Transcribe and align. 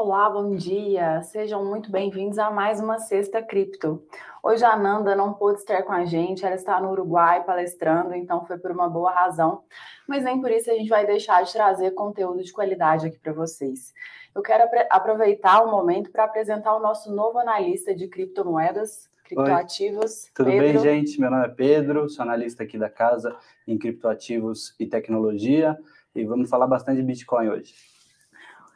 Olá, 0.00 0.30
bom 0.30 0.54
dia. 0.54 1.20
Sejam 1.24 1.64
muito 1.64 1.90
bem-vindos 1.90 2.38
a 2.38 2.52
mais 2.52 2.78
uma 2.78 3.00
Sexta 3.00 3.42
Cripto. 3.42 4.00
Hoje 4.40 4.64
a 4.64 4.76
Nanda 4.76 5.16
não 5.16 5.34
pôde 5.34 5.58
estar 5.58 5.82
com 5.82 5.92
a 5.92 6.04
gente, 6.04 6.46
ela 6.46 6.54
está 6.54 6.80
no 6.80 6.92
Uruguai 6.92 7.42
palestrando, 7.42 8.14
então 8.14 8.46
foi 8.46 8.56
por 8.58 8.70
uma 8.70 8.88
boa 8.88 9.10
razão, 9.10 9.64
mas 10.06 10.22
nem 10.22 10.40
por 10.40 10.52
isso 10.52 10.70
a 10.70 10.74
gente 10.74 10.88
vai 10.88 11.04
deixar 11.04 11.42
de 11.42 11.52
trazer 11.52 11.90
conteúdo 11.94 12.44
de 12.44 12.52
qualidade 12.52 13.08
aqui 13.08 13.18
para 13.18 13.32
vocês. 13.32 13.92
Eu 14.32 14.40
quero 14.40 14.70
aproveitar 14.88 15.64
o 15.64 15.70
momento 15.72 16.12
para 16.12 16.22
apresentar 16.22 16.76
o 16.76 16.80
nosso 16.80 17.12
novo 17.12 17.36
analista 17.36 17.92
de 17.92 18.06
criptomoedas, 18.06 19.10
criptoativos. 19.24 20.26
Oi. 20.26 20.30
Tudo 20.32 20.50
Pedro. 20.50 20.64
bem, 20.64 20.78
gente? 20.78 21.20
Meu 21.20 21.28
nome 21.28 21.46
é 21.46 21.48
Pedro, 21.48 22.08
sou 22.08 22.22
analista 22.22 22.62
aqui 22.62 22.78
da 22.78 22.88
casa 22.88 23.36
em 23.66 23.76
criptoativos 23.76 24.76
e 24.78 24.86
tecnologia, 24.86 25.76
e 26.14 26.24
vamos 26.24 26.48
falar 26.48 26.68
bastante 26.68 26.98
de 26.98 27.02
Bitcoin 27.02 27.48
hoje. 27.48 27.97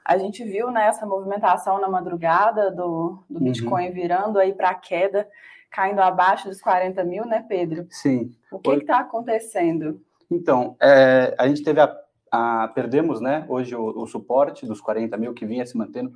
A 0.04 0.18
gente 0.18 0.44
viu 0.44 0.70
né, 0.70 0.86
essa 0.86 1.06
movimentação 1.06 1.80
na 1.80 1.88
madrugada 1.88 2.70
do, 2.70 3.22
do 3.28 3.38
uhum. 3.38 3.44
Bitcoin 3.44 3.88
uhum. 3.88 3.94
virando 3.94 4.38
aí 4.38 4.52
para 4.52 4.70
a 4.70 4.74
queda, 4.74 5.28
caindo 5.70 6.00
abaixo 6.00 6.48
dos 6.48 6.60
40 6.60 7.02
mil, 7.04 7.24
né, 7.24 7.44
Pedro? 7.48 7.86
Sim. 7.90 8.34
O 8.50 8.58
que 8.58 8.70
está 8.72 8.98
acontecendo? 8.98 10.00
Então, 10.30 10.76
é, 10.80 11.34
a 11.38 11.46
gente 11.46 11.62
teve 11.62 11.80
a, 11.80 11.94
a, 12.30 12.68
perdemos, 12.74 13.20
né, 13.20 13.44
hoje 13.48 13.74
o, 13.74 14.02
o, 14.02 14.06
suporte 14.06 14.66
dos 14.66 14.80
40 14.80 15.16
mil 15.16 15.34
que 15.34 15.46
vinha 15.46 15.64
se 15.64 15.76
mantendo 15.76 16.12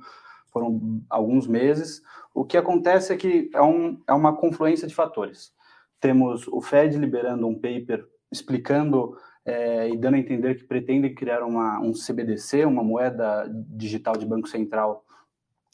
foram 0.51 1.01
alguns 1.09 1.47
meses. 1.47 2.01
O 2.33 2.43
que 2.43 2.57
acontece 2.57 3.13
é 3.13 3.17
que 3.17 3.49
é, 3.53 3.61
um, 3.61 4.01
é 4.07 4.13
uma 4.13 4.35
confluência 4.35 4.87
de 4.87 4.95
fatores. 4.95 5.53
Temos 5.99 6.47
o 6.47 6.61
Fed 6.61 6.97
liberando 6.97 7.47
um 7.47 7.55
paper 7.55 8.05
explicando 8.31 9.17
é, 9.47 9.89
e 9.89 9.95
dando 9.95 10.15
a 10.15 10.19
entender 10.19 10.55
que 10.55 10.65
pretendem 10.65 11.15
criar 11.15 11.41
uma, 11.41 11.79
um 11.79 11.93
CBDC, 11.93 12.65
uma 12.65 12.83
moeda 12.83 13.49
digital 13.49 14.17
de 14.17 14.25
banco 14.25 14.49
central 14.49 15.05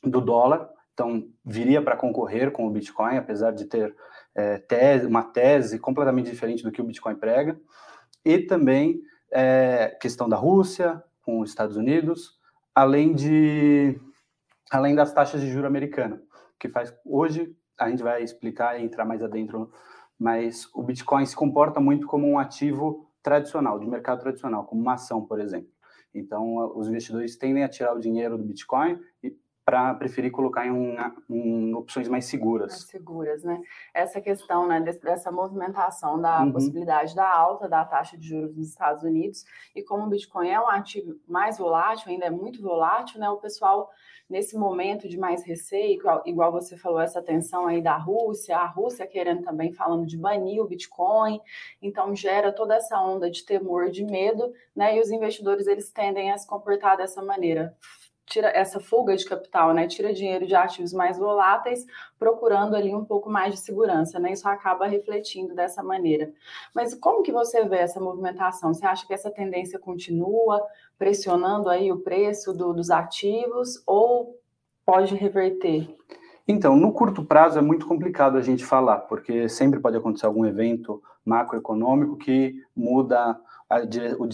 do 0.03 0.21
dólar. 0.21 0.69
Então, 0.93 1.27
viria 1.43 1.81
para 1.81 1.97
concorrer 1.97 2.51
com 2.51 2.67
o 2.67 2.69
Bitcoin, 2.69 3.17
apesar 3.17 3.49
de 3.49 3.65
ter 3.65 3.95
é, 4.35 4.59
tese, 4.59 5.07
uma 5.07 5.23
tese 5.23 5.79
completamente 5.79 6.29
diferente 6.29 6.61
do 6.61 6.71
que 6.71 6.81
o 6.81 6.83
Bitcoin 6.83 7.15
prega. 7.15 7.59
E 8.23 8.37
também 8.37 9.01
é, 9.31 9.97
questão 9.99 10.29
da 10.29 10.37
Rússia 10.37 11.03
com 11.23 11.39
os 11.39 11.49
Estados 11.49 11.75
Unidos, 11.75 12.37
além 12.75 13.15
de 13.15 13.99
além 14.69 14.93
das 14.93 15.11
taxas 15.13 15.41
de 15.41 15.51
juro 15.51 15.65
americana, 15.65 16.21
que 16.59 16.69
faz 16.69 16.93
hoje 17.03 17.55
a 17.79 17.89
gente 17.89 18.03
vai 18.03 18.21
explicar 18.23 18.79
e 18.79 18.83
entrar 18.83 19.03
mais 19.03 19.23
adentro, 19.23 19.71
mas 20.17 20.69
o 20.75 20.83
Bitcoin 20.83 21.25
se 21.25 21.35
comporta 21.35 21.79
muito 21.79 22.05
como 22.05 22.27
um 22.27 22.37
ativo 22.37 23.09
tradicional, 23.23 23.79
de 23.79 23.87
mercado 23.87 24.19
tradicional, 24.19 24.65
como 24.65 24.81
uma 24.81 24.93
ação, 24.93 25.25
por 25.25 25.39
exemplo. 25.39 25.71
Então, 26.13 26.77
os 26.77 26.87
investidores 26.87 27.35
tendem 27.35 27.63
a 27.63 27.69
tirar 27.69 27.95
o 27.95 27.99
dinheiro 27.99 28.37
do 28.37 28.43
Bitcoin 28.43 28.99
para 29.65 29.93
preferir 29.93 30.31
colocar 30.31 30.65
em, 30.65 30.71
um, 30.71 30.95
em, 31.29 31.73
opções 31.73 32.07
mais 32.07 32.25
seguras. 32.25 32.71
Mais 32.71 32.83
seguras, 32.83 33.43
né? 33.43 33.61
Essa 33.93 34.19
questão 34.19 34.67
né, 34.67 34.81
dessa 34.81 35.31
movimentação 35.31 36.19
da 36.19 36.43
uhum. 36.43 36.51
possibilidade 36.51 37.15
da 37.15 37.29
alta 37.29 37.67
da 37.69 37.85
taxa 37.85 38.17
de 38.17 38.27
juros 38.27 38.55
nos 38.55 38.69
Estados 38.69 39.03
Unidos 39.03 39.45
e 39.75 39.81
como 39.81 40.03
o 40.03 40.09
Bitcoin 40.09 40.49
é 40.49 40.59
um 40.59 40.67
ativo 40.67 41.15
mais 41.27 41.57
volátil, 41.57 42.11
ainda 42.11 42.25
é 42.25 42.29
muito 42.29 42.61
volátil, 42.61 43.19
né? 43.19 43.29
O 43.29 43.37
pessoal 43.37 43.89
nesse 44.29 44.57
momento 44.57 45.07
de 45.07 45.17
mais 45.17 45.45
receio, 45.45 45.93
igual, 45.93 46.23
igual, 46.25 46.51
você 46.51 46.77
falou, 46.77 46.99
essa 46.99 47.21
tensão 47.21 47.67
aí 47.67 47.81
da 47.81 47.97
Rússia, 47.97 48.57
a 48.57 48.65
Rússia 48.65 49.05
querendo 49.05 49.43
também 49.43 49.71
falando 49.71 50.05
de 50.05 50.17
banir 50.17 50.61
o 50.61 50.67
Bitcoin, 50.67 51.39
então 51.81 52.15
gera 52.15 52.51
toda 52.51 52.75
essa 52.75 52.99
onda 52.99 53.29
de 53.29 53.45
temor, 53.45 53.91
de 53.91 54.03
medo, 54.03 54.51
né? 54.75 54.97
E 54.97 55.01
os 55.01 55.11
investidores 55.11 55.67
eles 55.67 55.91
tendem 55.91 56.31
a 56.31 56.37
se 56.37 56.47
comportar 56.47 56.97
dessa 56.97 57.21
maneira, 57.21 57.77
tira 58.25 58.47
essa 58.49 58.79
fuga 58.79 59.15
de 59.15 59.25
capital, 59.25 59.73
né? 59.73 59.87
Tira 59.87 60.13
dinheiro 60.13 60.45
de 60.45 60.55
ativos 60.55 60.93
mais 60.93 61.17
voláteis, 61.17 61.85
procurando 62.17 62.75
ali 62.75 62.93
um 62.93 63.03
pouco 63.03 63.29
mais 63.29 63.53
de 63.53 63.59
segurança, 63.59 64.19
né? 64.19 64.31
Isso 64.31 64.47
acaba 64.47 64.87
refletindo 64.87 65.53
dessa 65.53 65.83
maneira. 65.83 66.31
Mas 66.73 66.93
como 66.93 67.23
que 67.23 67.31
você 67.31 67.65
vê 67.65 67.77
essa 67.77 67.99
movimentação? 67.99 68.73
Você 68.73 68.85
acha 68.85 69.05
que 69.05 69.13
essa 69.13 69.29
tendência 69.29 69.77
continua 69.77 70.61
pressionando 70.97 71.69
aí 71.69 71.91
o 71.91 71.99
preço 71.99 72.53
do, 72.53 72.73
dos 72.73 72.89
ativos 72.89 73.81
ou 73.85 74.39
pode 74.85 75.15
reverter? 75.15 75.87
Então, 76.47 76.75
no 76.75 76.91
curto 76.91 77.23
prazo 77.23 77.57
é 77.57 77.61
muito 77.61 77.87
complicado 77.87 78.37
a 78.37 78.41
gente 78.41 78.65
falar, 78.65 78.99
porque 78.99 79.47
sempre 79.47 79.79
pode 79.79 79.95
acontecer 79.95 80.25
algum 80.25 80.45
evento 80.45 81.01
macroeconômico 81.25 82.17
que 82.17 82.61
muda 82.75 83.39
a, 83.69 83.77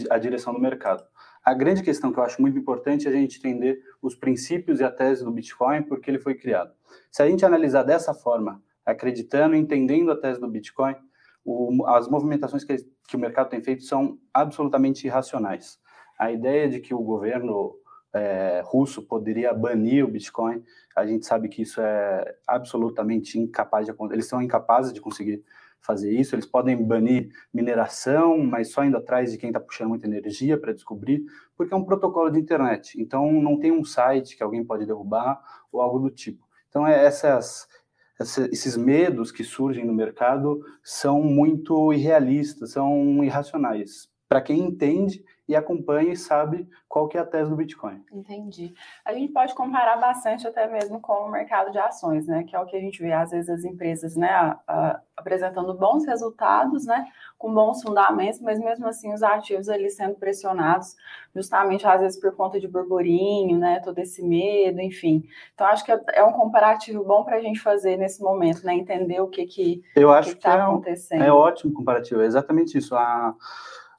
a 0.09 0.17
direção 0.17 0.53
do 0.53 0.59
mercado. 0.59 1.03
A 1.49 1.53
grande 1.55 1.81
questão 1.81 2.13
que 2.13 2.19
eu 2.19 2.23
acho 2.23 2.39
muito 2.39 2.59
importante 2.59 3.07
é 3.07 3.09
a 3.09 3.11
gente 3.11 3.39
entender 3.39 3.81
os 4.03 4.13
princípios 4.13 4.79
e 4.79 4.83
a 4.83 4.91
tese 4.91 5.23
do 5.23 5.31
Bitcoin, 5.31 5.81
porque 5.81 6.11
ele 6.11 6.19
foi 6.19 6.35
criado. 6.35 6.71
Se 7.11 7.23
a 7.23 7.27
gente 7.27 7.43
analisar 7.43 7.81
dessa 7.81 8.13
forma, 8.13 8.61
acreditando, 8.85 9.55
entendendo 9.55 10.11
a 10.11 10.15
tese 10.15 10.39
do 10.39 10.47
Bitcoin, 10.47 10.93
o, 11.43 11.87
as 11.87 12.07
movimentações 12.07 12.63
que, 12.63 12.75
que, 13.07 13.15
o 13.15 13.19
mercado 13.19 13.49
tem 13.49 13.63
feito 13.63 13.83
são 13.83 14.19
absolutamente 14.31 15.07
irracionais. 15.07 15.79
A 16.19 16.31
ideia 16.31 16.69
de 16.69 16.79
que 16.79 16.93
o 16.93 17.01
governo 17.01 17.75
é, 18.13 18.61
russo 18.63 19.01
poderia 19.01 19.51
banir 19.51 20.05
o 20.05 20.07
Bitcoin, 20.07 20.63
a 20.95 21.03
gente 21.03 21.25
sabe 21.25 21.49
que 21.49 21.63
isso 21.63 21.81
é 21.81 22.35
absolutamente 22.45 23.39
incapaz 23.39 23.87
de. 23.87 23.95
Eles 24.11 24.27
são 24.27 24.39
incapazes 24.39 24.93
de 24.93 25.01
conseguir 25.01 25.43
fazer 25.81 26.11
isso. 26.11 26.35
Eles 26.35 26.45
podem 26.45 26.75
banir 26.75 27.29
mineração, 27.53 28.37
mas 28.37 28.71
só 28.71 28.83
indo 28.83 28.97
atrás 28.97 29.31
de 29.31 29.37
quem 29.37 29.49
está 29.49 29.59
puxando 29.59 29.89
muita 29.89 30.07
energia 30.07 30.57
para 30.57 30.73
descobrir, 30.73 31.23
porque 31.55 31.73
é 31.73 31.77
um 31.77 31.83
protocolo 31.83 32.29
de 32.29 32.39
internet. 32.39 32.99
Então, 33.01 33.31
não 33.31 33.59
tem 33.59 33.71
um 33.71 33.83
site 33.83 34.35
que 34.35 34.43
alguém 34.43 34.63
pode 34.63 34.85
derrubar 34.85 35.41
ou 35.71 35.81
algo 35.81 35.99
do 35.99 36.09
tipo. 36.09 36.47
Então, 36.69 36.85
é 36.85 37.05
essas, 37.05 37.67
esses 38.51 38.77
medos 38.77 39.31
que 39.31 39.43
surgem 39.43 39.85
no 39.85 39.93
mercado 39.93 40.61
são 40.83 41.21
muito 41.21 41.91
irrealistas, 41.93 42.71
são 42.71 43.23
irracionais. 43.23 44.09
Para 44.27 44.41
quem 44.41 44.59
entende 44.59 45.23
e 45.49 45.55
acompanha 45.55 46.13
e 46.13 46.15
sabe 46.15 46.69
qual 46.87 47.07
que 47.07 47.17
é 47.17 47.21
a 47.21 47.25
tese 47.25 47.49
do 47.49 47.55
Bitcoin. 47.55 48.03
Entendi. 48.13 48.71
A 49.03 49.11
gente 49.13 49.33
pode 49.33 49.55
comparar 49.55 49.97
bastante 49.97 50.47
até 50.47 50.67
mesmo 50.67 51.01
com 51.01 51.13
o 51.13 51.31
mercado 51.31 51.71
de 51.71 51.79
ações, 51.79 52.27
né? 52.27 52.43
Que 52.43 52.55
é 52.55 52.59
o 52.59 52.67
que 52.67 52.77
a 52.77 52.79
gente 52.79 53.01
vê 53.01 53.11
às 53.11 53.31
vezes 53.31 53.49
as 53.49 53.63
empresas, 53.63 54.15
né, 54.15 54.29
a, 54.29 54.59
a, 54.67 55.01
apresentando 55.17 55.73
bons 55.73 56.05
resultados, 56.05 56.85
né, 56.85 57.03
com 57.35 57.51
bons 57.51 57.81
fundamentos, 57.81 58.39
mas 58.39 58.59
mesmo 58.59 58.87
assim 58.87 59.11
os 59.11 59.23
ativos 59.23 59.69
ali 59.69 59.89
sendo 59.89 60.15
pressionados, 60.15 60.95
justamente 61.35 61.85
às 61.85 61.99
vezes 61.99 62.19
por 62.19 62.35
conta 62.35 62.59
de 62.59 62.67
burburinho, 62.67 63.57
né, 63.57 63.79
todo 63.79 63.97
esse 63.97 64.21
medo, 64.21 64.79
enfim. 64.79 65.23
Então 65.55 65.65
acho 65.65 65.83
que 65.83 65.91
é, 65.91 65.99
é 66.13 66.23
um 66.23 66.31
comparativo 66.31 67.03
bom 67.03 67.23
para 67.23 67.37
a 67.37 67.41
gente 67.41 67.59
fazer 67.59 67.97
nesse 67.97 68.21
momento, 68.21 68.63
né, 68.63 68.75
entender 68.75 69.19
o 69.19 69.27
que 69.27 69.47
que 69.47 69.83
eu 69.95 70.11
acho 70.11 70.31
que 70.31 70.37
está 70.37 70.55
é 70.55 70.61
acontecendo. 70.61 71.23
É 71.23 71.31
ótimo 71.31 71.73
comparativo, 71.73 72.21
é 72.21 72.25
exatamente 72.25 72.77
isso. 72.77 72.95
A 72.95 73.33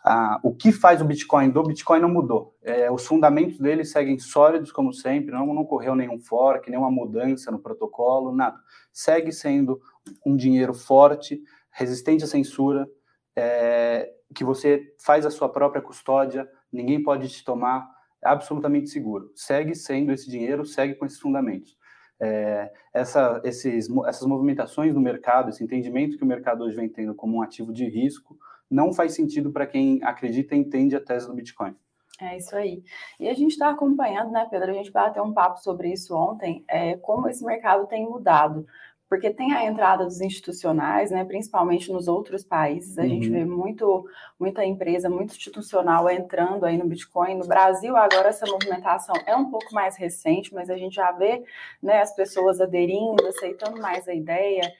ah, 0.04 0.40
o 0.42 0.54
que 0.54 0.72
faz 0.72 1.02
o 1.02 1.04
Bitcoin 1.04 1.50
do 1.50 1.62
Bitcoin 1.62 2.00
não 2.00 2.08
mudou. 2.08 2.56
É, 2.62 2.90
os 2.90 3.06
fundamentos 3.06 3.58
dele 3.58 3.84
seguem 3.84 4.18
sólidos 4.18 4.72
como 4.72 4.92
sempre, 4.92 5.32
não, 5.32 5.46
não 5.46 5.62
ocorreu 5.62 5.94
nenhum 5.94 6.18
fork, 6.18 6.70
nenhuma 6.70 6.90
mudança 6.90 7.50
no 7.50 7.58
protocolo, 7.58 8.34
nada. 8.34 8.58
Segue 8.92 9.30
sendo 9.30 9.80
um 10.24 10.34
dinheiro 10.34 10.72
forte, 10.72 11.42
resistente 11.70 12.24
à 12.24 12.26
censura, 12.26 12.88
é, 13.36 14.10
que 14.34 14.44
você 14.44 14.94
faz 14.98 15.26
a 15.26 15.30
sua 15.30 15.48
própria 15.50 15.82
custódia, 15.82 16.48
ninguém 16.72 17.02
pode 17.02 17.28
te 17.28 17.44
tomar, 17.44 17.86
é 18.24 18.28
absolutamente 18.28 18.88
seguro. 18.88 19.30
Segue 19.34 19.74
sendo 19.74 20.12
esse 20.12 20.30
dinheiro, 20.30 20.64
segue 20.64 20.94
com 20.94 21.04
esses 21.04 21.18
fundamentos. 21.18 21.76
É, 22.22 22.70
essa, 22.92 23.40
esses, 23.44 23.88
essas 24.06 24.26
movimentações 24.26 24.92
do 24.92 25.00
mercado, 25.00 25.50
esse 25.50 25.64
entendimento 25.64 26.18
que 26.18 26.24
o 26.24 26.26
mercado 26.26 26.64
hoje 26.64 26.76
vem 26.76 26.88
tendo 26.88 27.14
como 27.14 27.38
um 27.38 27.42
ativo 27.42 27.72
de 27.72 27.86
risco, 27.86 28.36
não 28.70 28.92
faz 28.92 29.14
sentido 29.14 29.50
para 29.50 29.66
quem 29.66 30.00
acredita 30.02 30.54
e 30.54 30.58
entende 30.58 30.94
a 30.94 31.00
tese 31.00 31.26
do 31.26 31.34
Bitcoin. 31.34 31.74
É 32.20 32.36
isso 32.36 32.54
aí. 32.54 32.82
E 33.18 33.28
a 33.28 33.34
gente 33.34 33.52
está 33.52 33.70
acompanhando, 33.70 34.30
né, 34.30 34.46
Pedro? 34.50 34.70
A 34.70 34.74
gente 34.74 34.92
bateu 34.92 35.24
um 35.24 35.32
papo 35.32 35.58
sobre 35.60 35.90
isso 35.90 36.14
ontem, 36.14 36.62
é, 36.68 36.96
como 36.98 37.28
esse 37.28 37.42
mercado 37.44 37.86
tem 37.86 38.04
mudado. 38.04 38.66
Porque 39.08 39.30
tem 39.30 39.52
a 39.52 39.64
entrada 39.64 40.04
dos 40.04 40.20
institucionais, 40.20 41.10
né, 41.10 41.24
principalmente 41.24 41.90
nos 41.90 42.06
outros 42.06 42.44
países, 42.44 42.96
a 42.96 43.02
uhum. 43.02 43.08
gente 43.08 43.28
vê 43.28 43.44
muito, 43.44 44.06
muita 44.38 44.64
empresa, 44.64 45.10
muito 45.10 45.30
institucional 45.30 46.08
entrando 46.08 46.64
aí 46.64 46.78
no 46.78 46.86
Bitcoin. 46.86 47.36
No 47.36 47.44
Brasil, 47.44 47.96
agora 47.96 48.28
essa 48.28 48.46
movimentação 48.46 49.16
é 49.26 49.34
um 49.34 49.50
pouco 49.50 49.74
mais 49.74 49.96
recente, 49.96 50.54
mas 50.54 50.70
a 50.70 50.76
gente 50.76 50.94
já 50.94 51.10
vê 51.10 51.42
né, 51.82 52.00
as 52.02 52.14
pessoas 52.14 52.60
aderindo, 52.60 53.26
aceitando 53.26 53.80
mais 53.80 54.06
a 54.06 54.14
ideia 54.14 54.72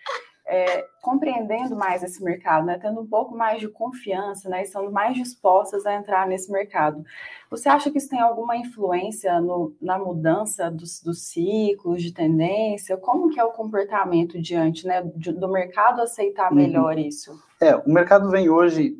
é, 0.51 0.85
compreendendo 1.01 1.77
mais 1.77 2.03
esse 2.03 2.23
mercado, 2.23 2.67
né, 2.67 2.77
tendo 2.77 3.01
um 3.01 3.07
pouco 3.07 3.37
mais 3.37 3.61
de 3.61 3.69
confiança, 3.69 4.49
né, 4.49 4.63
estando 4.63 4.91
mais 4.91 5.15
dispostas 5.15 5.87
a 5.87 5.95
entrar 5.95 6.27
nesse 6.27 6.51
mercado. 6.51 7.05
Você 7.49 7.69
acha 7.69 7.89
que 7.89 7.99
isso 7.99 8.09
tem 8.09 8.21
alguma 8.21 8.57
influência 8.57 9.41
no, 9.41 9.73
na 9.81 9.97
mudança 9.97 10.69
dos, 10.69 11.01
dos, 11.01 11.29
ciclos 11.29 12.03
de 12.03 12.13
tendência? 12.13 12.97
Como 12.97 13.31
que 13.31 13.39
é 13.39 13.45
o 13.45 13.53
comportamento 13.53 14.43
diante 14.43 14.89
né, 14.89 15.01
do 15.03 15.49
mercado 15.49 16.03
aceitar 16.03 16.51
uhum. 16.51 16.57
melhor 16.57 16.97
uhum. 16.97 17.01
isso? 17.07 17.33
É, 17.61 17.77
o 17.77 17.89
mercado 17.89 18.29
vem 18.29 18.51
hoje 18.51 18.97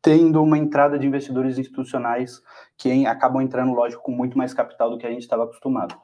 tendo 0.00 0.42
uma 0.42 0.56
entrada 0.56 0.98
de 0.98 1.06
investidores 1.06 1.58
institucionais 1.58 2.40
que 2.78 3.04
acabam 3.06 3.42
entrando, 3.42 3.74
lógico, 3.74 4.02
com 4.02 4.12
muito 4.12 4.38
mais 4.38 4.54
capital 4.54 4.88
do 4.88 4.96
que 4.96 5.06
a 5.06 5.10
gente 5.10 5.22
estava 5.22 5.44
acostumado. 5.44 5.94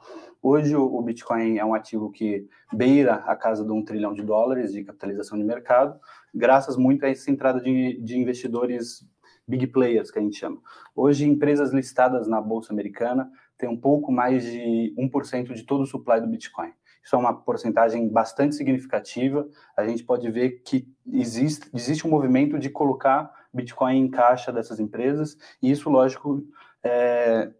Hoje 0.43 0.75
o, 0.75 1.01
Bitcoin 1.01 1.59
é 1.59 1.65
um 1.65 1.73
ativo 1.73 2.11
que 2.11 2.49
beira 2.73 3.15
a 3.15 3.37
casa 3.37 3.65
de 3.65 3.71
um 3.71 3.85
trilhão 3.85 4.13
de 4.13 4.23
dólares 4.23 4.73
de 4.73 4.83
capitalização 4.83 5.39
de 5.39 5.45
mercado, 5.45 5.97
graças 6.35 6.77
muito 6.77 7.07
a 7.07 7.09
essa 7.09 7.31
entrada 7.31 7.61
de, 7.61 8.01
de 8.03 8.19
investidores 8.19 9.07
big 9.47 9.69
players, 9.69 10.11
que 10.11 10.19
a 10.19 10.23
gente 10.23 10.37
chama. 10.37 10.61
Hoje, 10.97 11.29
empresas 11.29 11.73
listadas 11.73 12.27
na 12.27 12.41
Bolsa 12.41 12.73
Americana 12.73 13.31
têm 13.57 13.69
um 13.69 13.77
pouco 13.77 14.11
mais 14.11 14.43
de 14.43 14.93
1% 14.99 15.53
de 15.53 15.63
todo 15.63 15.83
o 15.83 15.87
supply 15.87 16.21
do 16.21 16.27
Bitcoin. 16.27 16.73
Isso 17.05 17.15
é 17.15 17.19
uma 17.19 17.35
porcentagem 17.35 18.09
bastante 18.09 18.57
significativa. 18.57 19.49
A 19.77 19.87
gente 19.87 20.03
pode 20.03 20.29
ver 20.29 20.63
que 20.65 20.89
existe, 21.07 21.71
existe 21.73 22.05
um 22.05 22.11
movimento 22.11 22.59
de 22.59 22.69
colocar 22.69 23.31
Bitcoin 23.55 23.97
em 23.97 24.11
caixa 24.11 24.53
dessas 24.53 24.81
empresas, 24.81 25.37
e 25.63 25.71
isso, 25.71 25.89
lógico, 25.89 26.43
é, 26.83 27.53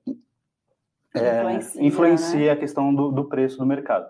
é, 1.15 1.41
influencia, 1.41 1.83
influencia 1.83 2.47
né? 2.47 2.51
a 2.51 2.57
questão 2.57 2.95
do, 2.95 3.11
do, 3.11 3.25
preço 3.25 3.59
do 3.59 3.67
mercado. 3.67 4.07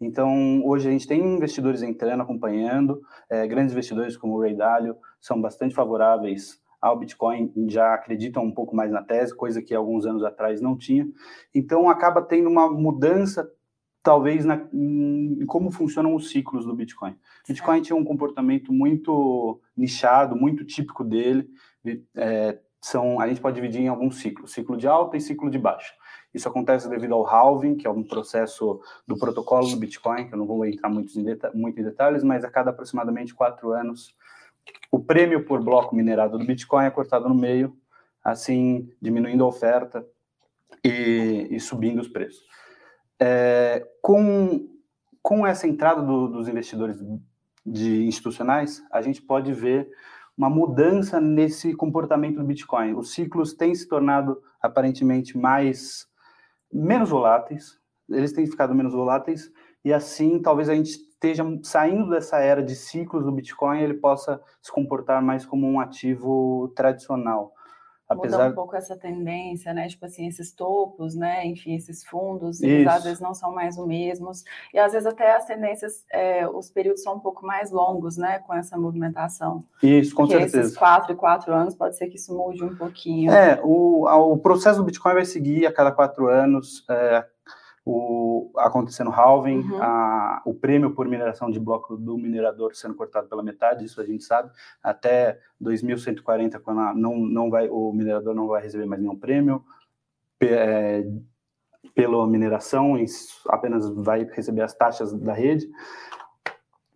Então, 0.00 0.62
hoje 0.64 0.88
a 0.88 0.90
gente 0.90 1.06
tem 1.06 1.20
investidores 1.20 1.82
entrando, 1.82 2.22
acompanhando, 2.22 3.02
é, 3.28 3.46
grandes 3.46 3.72
investidores 3.72 4.16
como 4.16 4.34
o 4.34 4.40
Ray 4.40 4.54
Dalio 4.54 4.96
são 5.20 5.40
bastante 5.40 5.74
favoráveis 5.74 6.60
ao 6.80 6.98
Bitcoin, 6.98 7.52
já 7.68 7.92
acreditam 7.92 8.42
um 8.42 8.52
pouco 8.52 8.74
mais 8.74 8.90
na 8.90 9.02
tese, 9.02 9.36
coisa 9.36 9.60
que 9.60 9.74
alguns 9.74 10.06
anos 10.06 10.24
atrás 10.24 10.62
não 10.62 10.76
tinha. 10.76 11.06
Então, 11.54 11.90
acaba 11.90 12.22
tendo 12.22 12.48
uma 12.48 12.70
mudança 12.70 13.46
talvez 14.02 14.44
na, 14.44 14.66
em 14.72 15.44
como 15.46 15.70
funcionam 15.70 16.14
os 16.14 16.30
ciclos 16.30 16.64
do 16.64 16.74
Bitcoin. 16.74 17.12
O 17.12 17.48
Bitcoin 17.48 17.82
tinha 17.82 17.96
um 17.96 18.04
comportamento 18.04 18.72
muito 18.72 19.60
nichado, 19.76 20.34
muito 20.34 20.64
típico 20.64 21.04
dele. 21.04 21.48
É, 22.16 22.58
são, 22.80 23.20
a 23.20 23.28
gente 23.28 23.40
pode 23.40 23.56
dividir 23.56 23.82
em 23.82 23.88
alguns 23.88 24.20
ciclos, 24.20 24.52
ciclo 24.52 24.76
de 24.76 24.88
alta 24.88 25.16
e 25.16 25.20
ciclo 25.20 25.50
de 25.50 25.58
baixa. 25.58 25.92
Isso 26.32 26.48
acontece 26.48 26.88
devido 26.88 27.14
ao 27.14 27.26
halving, 27.26 27.76
que 27.76 27.86
é 27.86 27.90
um 27.90 28.02
processo 28.02 28.80
do 29.06 29.18
protocolo 29.18 29.68
do 29.68 29.76
Bitcoin, 29.76 30.28
que 30.28 30.34
eu 30.34 30.38
não 30.38 30.46
vou 30.46 30.64
entrar 30.64 30.88
muito 30.88 31.18
em, 31.18 31.24
deta 31.24 31.50
muito 31.52 31.78
em 31.80 31.84
detalhes, 31.84 32.22
mas 32.22 32.44
a 32.44 32.50
cada 32.50 32.70
aproximadamente 32.70 33.34
quatro 33.34 33.72
anos, 33.72 34.14
o 34.90 34.98
prêmio 34.98 35.44
por 35.44 35.62
bloco 35.62 35.94
minerado 35.94 36.38
do 36.38 36.44
Bitcoin 36.44 36.84
é 36.84 36.90
cortado 36.90 37.28
no 37.28 37.34
meio, 37.34 37.76
assim 38.22 38.88
diminuindo 39.00 39.44
a 39.44 39.48
oferta 39.48 40.06
e, 40.84 41.48
e 41.50 41.60
subindo 41.60 42.00
os 42.00 42.08
preços. 42.08 42.44
É, 43.18 43.86
com, 44.00 44.68
com 45.20 45.46
essa 45.46 45.66
entrada 45.66 46.00
do, 46.00 46.28
dos 46.28 46.48
investidores 46.48 46.96
de 47.66 48.06
institucionais, 48.06 48.82
a 48.90 49.02
gente 49.02 49.20
pode 49.20 49.52
ver 49.52 49.90
uma 50.40 50.48
mudança 50.48 51.20
nesse 51.20 51.74
comportamento 51.74 52.36
do 52.36 52.44
Bitcoin. 52.44 52.94
Os 52.94 53.12
ciclos 53.12 53.52
têm 53.52 53.74
se 53.74 53.86
tornado 53.86 54.40
aparentemente 54.58 55.36
mais 55.36 56.06
menos 56.72 57.10
voláteis, 57.10 57.78
eles 58.08 58.32
têm 58.32 58.46
ficado 58.46 58.74
menos 58.74 58.94
voláteis 58.94 59.52
e 59.84 59.92
assim 59.92 60.40
talvez 60.40 60.70
a 60.70 60.74
gente 60.74 60.92
esteja 60.92 61.44
saindo 61.62 62.08
dessa 62.08 62.38
era 62.38 62.62
de 62.62 62.74
ciclos 62.74 63.22
do 63.22 63.30
Bitcoin, 63.30 63.80
ele 63.80 63.92
possa 63.92 64.40
se 64.62 64.72
comportar 64.72 65.22
mais 65.22 65.44
como 65.44 65.68
um 65.68 65.78
ativo 65.78 66.72
tradicional. 66.74 67.52
Apesar... 68.10 68.38
Muda 68.38 68.50
um 68.50 68.54
pouco 68.54 68.74
essa 68.74 68.96
tendência, 68.96 69.72
né? 69.72 69.86
Tipo 69.86 70.04
assim, 70.04 70.26
esses 70.26 70.52
topos, 70.52 71.14
né? 71.14 71.46
Enfim, 71.46 71.76
esses 71.76 72.04
fundos, 72.04 72.60
eles 72.60 72.84
às 72.88 73.04
vezes 73.04 73.20
não 73.20 73.32
são 73.32 73.52
mais 73.52 73.78
os 73.78 73.86
mesmos. 73.86 74.44
E 74.74 74.78
às 74.80 74.92
vezes 74.92 75.06
até 75.06 75.36
as 75.36 75.44
tendências, 75.44 76.04
é, 76.10 76.44
os 76.48 76.68
períodos 76.68 77.04
são 77.04 77.14
um 77.14 77.20
pouco 77.20 77.46
mais 77.46 77.70
longos, 77.70 78.16
né? 78.16 78.40
Com 78.40 78.52
essa 78.52 78.76
movimentação. 78.76 79.62
Isso, 79.80 80.12
com 80.12 80.24
Porque 80.24 80.38
certeza. 80.38 80.60
esses 80.60 80.76
quatro 80.76 81.12
e 81.12 81.16
quatro 81.16 81.54
anos, 81.54 81.76
pode 81.76 81.96
ser 81.96 82.08
que 82.08 82.16
isso 82.16 82.36
mude 82.36 82.64
um 82.64 82.74
pouquinho. 82.74 83.30
É, 83.30 83.60
o, 83.62 84.32
o 84.32 84.36
processo 84.38 84.80
do 84.80 84.84
Bitcoin 84.84 85.14
vai 85.14 85.24
seguir 85.24 85.64
a 85.64 85.72
cada 85.72 85.92
quatro 85.92 86.28
anos. 86.28 86.84
É, 86.90 87.24
o, 87.84 88.50
acontecendo 88.56 89.10
halving, 89.10 89.60
uhum. 89.60 89.82
a, 89.82 90.42
o 90.44 90.54
prêmio 90.54 90.94
por 90.94 91.08
mineração 91.08 91.50
de 91.50 91.58
bloco 91.58 91.96
do 91.96 92.16
minerador 92.16 92.74
sendo 92.74 92.94
cortado 92.94 93.28
pela 93.28 93.42
metade, 93.42 93.84
isso 93.84 94.00
a 94.00 94.04
gente 94.04 94.24
sabe, 94.24 94.50
até 94.82 95.40
2140, 95.60 96.60
quando 96.60 96.80
a, 96.80 96.94
não, 96.94 97.16
não 97.18 97.50
vai, 97.50 97.68
o 97.68 97.92
minerador 97.92 98.34
não 98.34 98.46
vai 98.46 98.62
receber 98.62 98.86
mais 98.86 99.00
nenhum 99.00 99.16
prêmio, 99.16 99.64
é, 100.42 101.04
pela 101.94 102.26
mineração, 102.26 102.96
apenas 103.48 103.88
vai 103.90 104.24
receber 104.24 104.62
as 104.62 104.74
taxas 104.74 105.12
da 105.12 105.32
rede, 105.32 105.68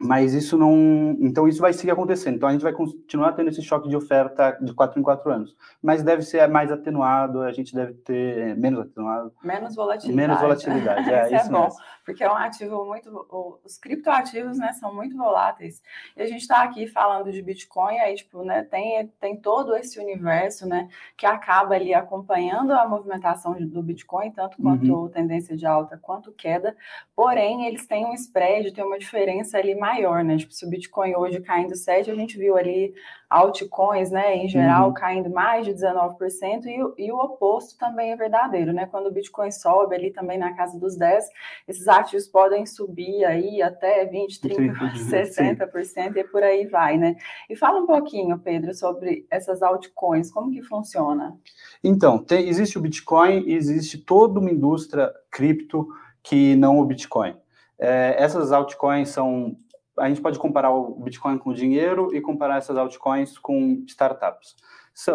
mas 0.04 0.34
isso 0.34 0.58
não. 0.58 1.16
Então, 1.18 1.48
isso 1.48 1.60
vai 1.60 1.72
seguir 1.72 1.90
acontecendo. 1.90 2.36
Então, 2.36 2.48
a 2.48 2.52
gente 2.52 2.62
vai 2.62 2.72
continuar 2.72 3.32
tendo 3.32 3.48
esse 3.48 3.62
choque 3.62 3.88
de 3.88 3.96
oferta 3.96 4.58
de 4.60 4.74
quatro 4.74 5.00
em 5.00 5.02
quatro 5.02 5.30
anos. 5.30 5.56
Mas 5.82 6.02
deve 6.02 6.22
ser 6.22 6.46
mais 6.46 6.70
atenuado, 6.70 7.40
a 7.40 7.52
gente 7.52 7.74
deve 7.74 7.94
ter 7.94 8.54
menos 8.56 8.80
atenuado. 8.80 9.32
Menos 9.42 9.74
volatilidade. 9.74 10.16
Menos 10.16 10.40
volatilidade, 10.40 11.10
é, 11.10 11.26
isso, 11.34 11.46
é 11.46 11.50
bom. 11.50 11.64
Mesmo. 11.64 11.80
Porque 12.04 12.22
é 12.22 12.30
um 12.30 12.36
ativo 12.36 12.84
muito. 12.84 13.26
Os 13.64 13.78
criptoativos, 13.78 14.58
né, 14.58 14.72
são 14.74 14.94
muito 14.94 15.16
voláteis. 15.16 15.82
E 16.14 16.22
a 16.22 16.26
gente 16.26 16.42
está 16.42 16.62
aqui 16.62 16.86
falando 16.86 17.32
de 17.32 17.40
Bitcoin, 17.40 17.98
aí, 17.98 18.14
tipo, 18.14 18.44
né, 18.44 18.62
tem, 18.62 19.06
tem 19.18 19.36
todo 19.36 19.74
esse 19.74 19.98
universo, 19.98 20.68
né, 20.68 20.88
que 21.16 21.24
acaba 21.24 21.74
ali 21.74 21.94
acompanhando 21.94 22.72
a 22.72 22.86
movimentação 22.86 23.54
do 23.54 23.82
Bitcoin, 23.82 24.30
tanto 24.32 24.60
quanto 24.60 24.92
uhum. 24.92 25.08
tendência 25.08 25.56
de 25.56 25.64
alta 25.64 25.96
quanto 25.96 26.30
queda. 26.30 26.76
Porém, 27.16 27.66
eles 27.66 27.86
têm 27.86 28.04
um 28.04 28.12
spread, 28.12 28.72
tem 28.72 28.84
uma 28.84 28.98
diferença 28.98 29.56
ali 29.56 29.74
maior, 29.94 30.24
né? 30.24 30.36
Tipo, 30.36 30.52
se 30.52 30.66
o 30.66 30.68
Bitcoin 30.68 31.14
hoje 31.14 31.40
caindo 31.40 31.76
7, 31.76 32.10
a 32.10 32.14
gente 32.14 32.36
viu 32.36 32.56
ali 32.56 32.92
altcoins, 33.30 34.10
né, 34.10 34.36
em 34.36 34.48
geral, 34.48 34.88
uhum. 34.88 34.94
caindo 34.94 35.30
mais 35.30 35.64
de 35.64 35.72
19%, 35.72 36.66
e, 36.66 37.04
e, 37.04 37.12
o 37.12 37.16
oposto 37.16 37.76
também 37.78 38.12
é 38.12 38.16
verdadeiro, 38.16 38.72
né? 38.72 38.86
Quando 38.86 39.06
o 39.06 39.12
Bitcoin 39.12 39.50
sobe 39.50 39.96
ali 39.96 40.12
também 40.12 40.38
na 40.38 40.52
casa 40.54 40.78
dos 40.78 40.96
10, 40.96 41.24
esses 41.66 41.88
ativos 41.88 42.28
podem 42.28 42.64
subir 42.64 43.24
aí 43.24 43.60
até 43.60 44.04
20, 44.04 44.40
30, 44.40 44.72
60% 44.94 46.16
e 46.16 46.24
por 46.24 46.42
aí 46.42 46.66
vai, 46.66 46.96
né? 46.96 47.16
E 47.48 47.56
fala 47.56 47.80
um 47.80 47.86
pouquinho, 47.86 48.38
Pedro, 48.38 48.72
sobre 48.74 49.26
essas 49.30 49.62
altcoins, 49.62 50.30
como 50.30 50.52
que 50.52 50.62
funciona? 50.62 51.36
Então, 51.82 52.18
tem, 52.18 52.48
existe 52.48 52.78
o 52.78 52.80
Bitcoin 52.82 53.44
e 53.46 53.54
existe 53.54 53.98
toda 53.98 54.38
uma 54.38 54.50
indústria 54.50 55.12
cripto 55.30 55.88
que 56.22 56.54
não 56.56 56.78
o 56.78 56.84
Bitcoin. 56.84 57.36
É, 57.78 58.14
essas 58.18 58.52
altcoins 58.52 59.08
são 59.08 59.56
a 59.98 60.08
gente 60.08 60.20
pode 60.20 60.38
comparar 60.38 60.70
o 60.70 60.96
Bitcoin 60.96 61.38
com 61.38 61.50
o 61.50 61.54
dinheiro 61.54 62.14
e 62.14 62.20
comparar 62.20 62.58
essas 62.58 62.76
altcoins 62.76 63.38
com 63.38 63.84
startups. 63.86 64.56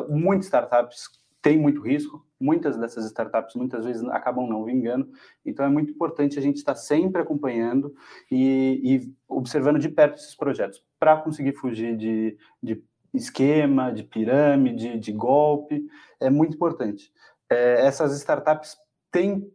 Muitas 0.09 0.45
startups 0.45 1.09
têm 1.41 1.57
muito 1.57 1.81
risco, 1.81 2.25
muitas 2.39 2.77
dessas 2.77 3.05
startups 3.05 3.55
muitas 3.55 3.85
vezes 3.85 4.03
acabam 4.09 4.47
não 4.47 4.63
vingando, 4.63 5.09
então 5.45 5.65
é 5.65 5.69
muito 5.69 5.91
importante 5.91 6.37
a 6.37 6.41
gente 6.41 6.57
estar 6.57 6.75
sempre 6.75 7.21
acompanhando 7.21 7.93
e, 8.31 8.81
e 8.83 9.13
observando 9.27 9.79
de 9.79 9.89
perto 9.89 10.15
esses 10.15 10.35
projetos 10.35 10.83
para 10.99 11.17
conseguir 11.17 11.53
fugir 11.53 11.95
de, 11.95 12.37
de, 12.61 12.83
esquema, 13.13 13.91
de 13.91 14.03
pirâmide, 14.03 14.99
de 14.99 15.11
golpe, 15.11 15.87
é 16.19 16.29
muito 16.29 16.55
importante. 16.55 17.11
É, 17.49 17.85
essas 17.85 18.15
startups 18.15 18.77
têm 19.11 19.51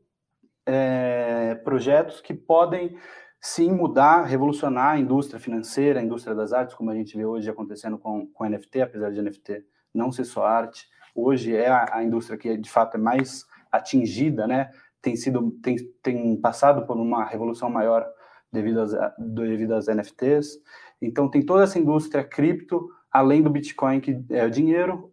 é, 0.66 1.54
projetos 1.62 2.20
que 2.20 2.34
podem 2.34 2.96
sim 3.44 3.70
mudar, 3.70 4.22
revolucionar 4.22 4.92
a 4.92 4.98
indústria 4.98 5.38
financeira, 5.38 6.00
a 6.00 6.02
indústria 6.02 6.34
das 6.34 6.54
artes, 6.54 6.74
como 6.74 6.90
a 6.90 6.94
gente 6.94 7.14
vê 7.14 7.26
hoje 7.26 7.50
acontecendo 7.50 7.98
com, 7.98 8.26
com 8.28 8.48
NFT, 8.48 8.80
apesar 8.80 9.10
de 9.10 9.20
NFT 9.20 9.62
não 9.92 10.10
ser 10.10 10.24
só 10.24 10.46
arte, 10.46 10.88
hoje 11.14 11.54
é 11.54 11.68
a, 11.68 11.98
a 11.98 12.02
indústria 12.02 12.38
que 12.38 12.56
de 12.56 12.70
fato 12.70 12.96
é 12.96 12.98
mais 12.98 13.44
atingida, 13.70 14.46
né? 14.46 14.70
Tem 15.02 15.14
sido 15.14 15.50
tem, 15.62 15.76
tem 16.02 16.40
passado 16.40 16.86
por 16.86 16.96
uma 16.96 17.26
revolução 17.26 17.68
maior 17.68 18.06
devido 18.50 18.80
às, 18.80 18.92
devido 19.18 19.74
às 19.74 19.88
NFTs. 19.88 20.58
Então 21.02 21.28
tem 21.28 21.44
toda 21.44 21.64
essa 21.64 21.78
indústria 21.78 22.24
cripto, 22.24 22.88
além 23.12 23.42
do 23.42 23.50
Bitcoin 23.50 24.00
que 24.00 24.24
é 24.30 24.46
o 24.46 24.50
dinheiro, 24.50 25.12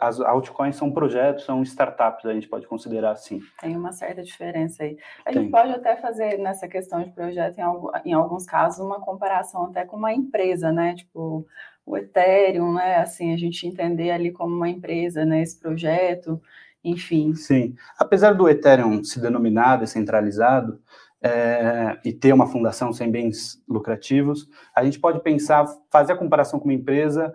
as 0.00 0.20
altcoins 0.20 0.76
são 0.76 0.90
projetos, 0.90 1.44
são 1.44 1.62
startups, 1.62 2.24
a 2.26 2.32
gente 2.32 2.48
pode 2.48 2.66
considerar 2.66 3.12
assim. 3.12 3.40
Tem 3.60 3.76
uma 3.76 3.92
certa 3.92 4.22
diferença 4.22 4.82
aí. 4.82 4.96
A 5.24 5.32
Tem. 5.32 5.42
gente 5.42 5.50
pode 5.50 5.72
até 5.72 5.96
fazer 5.96 6.38
nessa 6.38 6.68
questão 6.68 7.02
de 7.02 7.10
projeto, 7.10 7.58
em, 7.58 8.10
em 8.10 8.12
alguns 8.12 8.46
casos, 8.46 8.84
uma 8.84 9.00
comparação 9.00 9.64
até 9.66 9.84
com 9.84 9.96
uma 9.96 10.12
empresa, 10.12 10.72
né? 10.72 10.94
Tipo, 10.94 11.46
o 11.84 11.96
Ethereum, 11.96 12.72
né? 12.74 12.96
Assim, 12.96 13.32
a 13.32 13.36
gente 13.36 13.66
entender 13.66 14.10
ali 14.10 14.30
como 14.30 14.54
uma 14.54 14.68
empresa, 14.68 15.24
né? 15.24 15.42
Esse 15.42 15.58
projeto, 15.58 16.40
enfim. 16.82 17.34
Sim. 17.34 17.74
Apesar 17.98 18.32
do 18.32 18.48
Ethereum 18.48 19.02
se 19.02 19.20
denominar 19.20 19.76
descentralizado, 19.76 20.80
é, 21.24 21.98
e 22.04 22.12
ter 22.12 22.34
uma 22.34 22.46
fundação 22.46 22.92
sem 22.92 23.10
bens 23.10 23.58
lucrativos, 23.66 24.46
a 24.76 24.84
gente 24.84 25.00
pode 25.00 25.22
pensar, 25.22 25.64
fazer 25.90 26.12
a 26.12 26.16
comparação 26.16 26.60
com 26.60 26.66
uma 26.66 26.74
empresa 26.74 27.34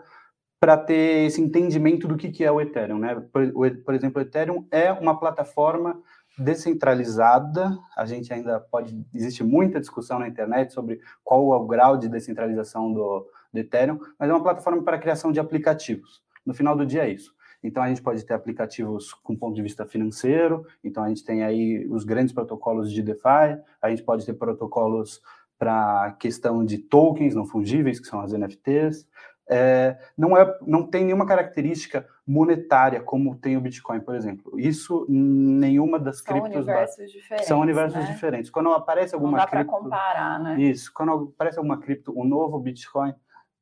para 0.60 0.78
ter 0.78 1.26
esse 1.26 1.42
entendimento 1.42 2.08
do 2.08 2.18
que, 2.18 2.30
que 2.30 2.44
é 2.44 2.52
o 2.52 2.60
Ethereum. 2.60 3.00
Né? 3.00 3.16
Por, 3.32 3.52
por, 3.84 3.94
exemplo, 3.94 4.22
o 4.22 4.26
Ethereum 4.26 4.68
é 4.70 4.92
uma 4.92 5.18
plataforma 5.18 6.02
descentralizada. 6.38 7.78
A 7.96 8.06
gente 8.06 8.34
ainda 8.34 8.60
pode. 8.60 9.06
Existe 9.14 9.44
muita 9.44 9.80
discussão 9.80 10.20
na 10.20 10.28
internet 10.28 10.74
sobre 10.74 11.00
qual 11.24 11.54
é 11.54 11.58
o 11.58 11.66
grau 11.66 11.98
de 11.98 12.10
descentralização 12.10 12.92
do, 12.92 13.28
do 13.54 13.60
Ethereum, 13.60 14.00
mas 14.18 14.30
é 14.30 14.34
uma 14.34 14.44
plataforma 14.44 14.84
para 14.84 15.00
criação 15.00 15.32
de 15.32 15.40
aplicativos. 15.40 16.22
No 16.46 16.54
final 16.54 16.76
do 16.76 16.86
dia 16.86 17.06
é 17.06 17.10
isso. 17.10 17.34
Então, 17.62 17.84
a 17.84 17.90
gente 17.90 18.02
pode 18.02 18.26
ter 18.26 18.34
aplicativos 18.34 19.14
com 19.14 19.36
ponto 19.36 19.54
de 19.54 19.62
vista 19.62 19.86
financeiro, 19.86 20.66
então 20.82 21.04
a 21.04 21.10
gente 21.10 21.26
tem 21.26 21.44
aí 21.44 21.86
os 21.90 22.06
grandes 22.06 22.34
protocolos 22.34 22.90
de 22.90 23.04
DeFi, 23.04 23.60
a 23.82 23.90
gente 23.90 24.02
pode 24.02 24.26
ter 24.26 24.34
protocolos 24.34 25.22
para 25.58 26.14
questão 26.14 26.64
de 26.64 26.78
tokens 26.78 27.36
não 27.36 27.46
fungíveis, 27.46 28.00
que 28.00 28.08
são 28.08 28.22
as 28.22 28.32
NFTs, 28.32 29.06
é, 29.50 29.98
não, 30.16 30.38
é, 30.38 30.58
não 30.62 30.86
tem 30.86 31.04
nenhuma 31.04 31.26
característica 31.26 32.08
monetária 32.26 33.02
como 33.02 33.36
tem 33.36 33.58
o 33.58 33.62
Bitcoin, 33.62 34.00
por 34.00 34.14
exemplo. 34.14 34.60
Isso 34.60 35.08
nenhuma 35.10 35.98
das 35.98 36.20
são 36.20 36.40
criptos 36.40 36.68
universos 36.68 37.12
diferentes, 37.12 37.48
são 37.48 37.60
universos 37.60 38.00
né? 38.00 38.06
diferentes. 38.06 38.52
Quando 38.52 38.70
aparece 38.70 39.16
alguma 39.16 39.32
não 39.32 39.46
dá 39.46 39.48
cripto, 39.48 39.72
comparar, 39.72 40.40
né? 40.40 40.62
isso. 40.62 40.92
Quando 40.94 41.34
aparece 41.36 41.58
alguma 41.58 41.80
cripto, 41.80 42.14
o 42.16 42.24
novo 42.24 42.60
Bitcoin 42.60 43.16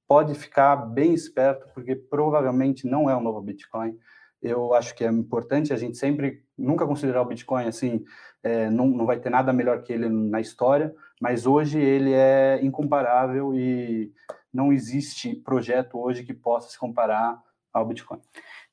pode 0.05 0.35
ficar 0.35 0.75
bem 0.75 1.13
esperto, 1.13 1.67
porque 1.73 1.95
provavelmente 1.95 2.85
não 2.85 3.09
é 3.09 3.15
o 3.15 3.21
novo 3.21 3.41
Bitcoin. 3.41 3.97
Eu 4.41 4.73
acho 4.73 4.93
que 4.93 5.05
é 5.05 5.07
importante 5.07 5.71
a 5.71 5.77
gente 5.77 5.97
sempre 5.97 6.43
nunca 6.57 6.85
considerar 6.85 7.21
o 7.21 7.25
Bitcoin 7.25 7.65
assim, 7.65 8.03
é, 8.43 8.69
não, 8.69 8.87
não 8.87 9.05
vai 9.05 9.19
ter 9.19 9.29
nada 9.29 9.53
melhor 9.53 9.81
que 9.83 9.93
ele 9.93 10.09
na 10.09 10.41
história, 10.41 10.93
mas 11.19 11.45
hoje 11.45 11.79
ele 11.79 12.13
é 12.13 12.59
incomparável 12.61 13.55
e 13.55 14.11
não 14.53 14.71
existe 14.71 15.35
projeto 15.35 15.99
hoje 15.99 16.23
que 16.23 16.33
possa 16.33 16.69
se 16.69 16.79
comparar 16.79 17.41
ao 17.73 17.85
Bitcoin. 17.85 18.19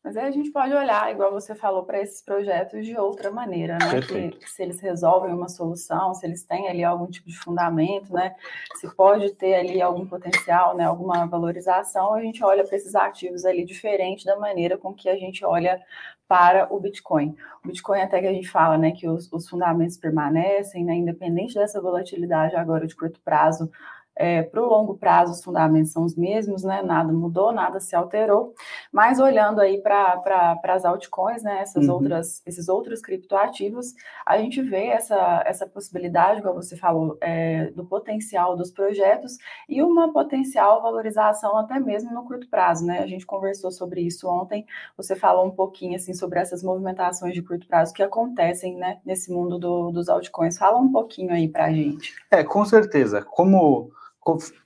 Mas 0.05 0.19
aí 0.19 0.27
a 0.27 0.31
gente 0.31 0.51
pode 0.51 0.75
olhar, 0.75 1.11
igual 1.11 1.33
você 1.33 1.55
falou, 1.55 1.83
para 1.83 1.99
esses 1.99 2.21
projetos 2.21 2.85
de 2.85 2.95
outra 2.95 3.31
maneira, 3.31 3.79
né? 3.79 3.91
Perfeito. 3.91 4.39
Que, 4.39 4.51
se 4.51 4.63
eles 4.63 4.79
resolvem 4.79 5.33
uma 5.33 5.49
solução, 5.49 6.13
se 6.13 6.27
eles 6.27 6.45
têm 6.45 6.69
ali 6.69 6.85
algum 6.85 7.07
tipo 7.07 7.27
de 7.27 7.39
fundamento, 7.39 8.13
né? 8.13 8.35
Se 8.75 8.95
pode 8.95 9.33
ter 9.35 9.55
ali 9.55 9.81
algum 9.81 10.07
potencial, 10.07 10.77
né? 10.77 10.85
Alguma 10.85 11.25
valorização, 11.25 12.13
a 12.13 12.21
gente 12.21 12.45
olha 12.45 12.65
para 12.65 12.77
esses 12.77 12.95
ativos 12.95 13.47
ali 13.47 13.65
diferente 13.65 14.27
da 14.27 14.37
maneira 14.37 14.77
com 14.77 14.93
que 14.93 15.09
a 15.09 15.17
gente 15.17 15.43
olha 15.43 15.81
para 16.29 16.69
o 16.71 16.79
Bitcoin. 16.79 17.35
O 17.65 17.69
Bitcoin 17.69 18.03
até 18.03 18.21
que 18.21 18.27
a 18.27 18.33
gente 18.33 18.49
fala, 18.49 18.77
né, 18.77 18.93
que 18.93 19.09
os, 19.09 19.31
os 19.33 19.49
fundamentos 19.49 19.97
permanecem, 19.97 20.85
né? 20.85 20.95
Independente 20.95 21.55
dessa 21.55 21.81
volatilidade 21.81 22.55
agora 22.57 22.87
de 22.87 22.95
curto 22.95 23.21
prazo, 23.23 23.71
é, 24.17 24.43
para 24.43 24.63
o 24.63 24.67
longo 24.67 24.97
prazo, 24.97 25.33
os 25.33 25.43
fundamentos 25.43 25.93
são 25.93 26.05
os 26.05 26.15
mesmos, 26.17 26.63
né? 26.65 26.83
Nada 26.83 27.13
mudou, 27.13 27.53
nada 27.53 27.81
se 27.81 27.97
alterou. 27.97 28.55
Mas 28.93 29.19
olhando 29.19 29.61
aí 29.61 29.81
para 29.81 30.17
pra, 30.19 30.59
as 30.75 30.85
altcoins, 30.85 31.43
né? 31.43 31.61
Essas 31.61 31.87
Uhum. 31.89 31.95
outras, 31.95 32.43
esses 32.47 32.69
outros 32.69 33.01
criptoativos, 33.01 33.95
a 34.25 34.39
gente 34.39 34.63
vê 34.63 34.87
essa, 34.89 35.43
essa 35.47 35.67
possibilidade, 35.67 36.43
como 36.43 36.63
você 36.63 36.77
falou, 36.77 37.17
é, 37.21 37.71
do 37.73 37.85
potencial 37.85 38.57
dos 38.57 38.71
projetos 38.71 39.37
e 39.69 39.83
uma 39.83 40.13
potencial 40.13 40.81
valorização 40.83 41.57
até 41.57 41.79
mesmo 41.81 42.13
no 42.13 42.25
curto 42.25 42.49
prazo, 42.49 42.85
né? 42.87 43.01
A 43.01 43.07
gente 43.07 43.27
conversou 43.27 43.71
sobre 43.71 44.01
isso 44.01 44.29
ontem. 44.29 44.65
Você 44.97 45.17
falou 45.17 45.47
um 45.47 45.51
pouquinho 45.51 45.97
assim 45.97 46.15
sobre 46.15 46.39
essas 46.39 46.63
movimentações 46.63 47.35
de 47.35 47.43
curto 47.43 47.67
prazo 47.67 47.93
que 47.93 48.03
acontecem, 48.03 48.77
né? 48.77 48.99
Nesse 49.05 49.33
mundo 49.33 49.59
do- 49.59 49.91
dos 49.91 50.09
altcoins. 50.09 50.59
Fala 50.59 50.79
um 50.79 50.91
pouquinho 50.93 51.33
aí 51.33 51.49
para 51.49 51.67
a 51.67 51.73
gente. 51.73 52.15
É, 52.31 52.43
com 52.45 52.65
certeza. 52.65 53.23
Como 53.23 53.91
co- 53.91 53.93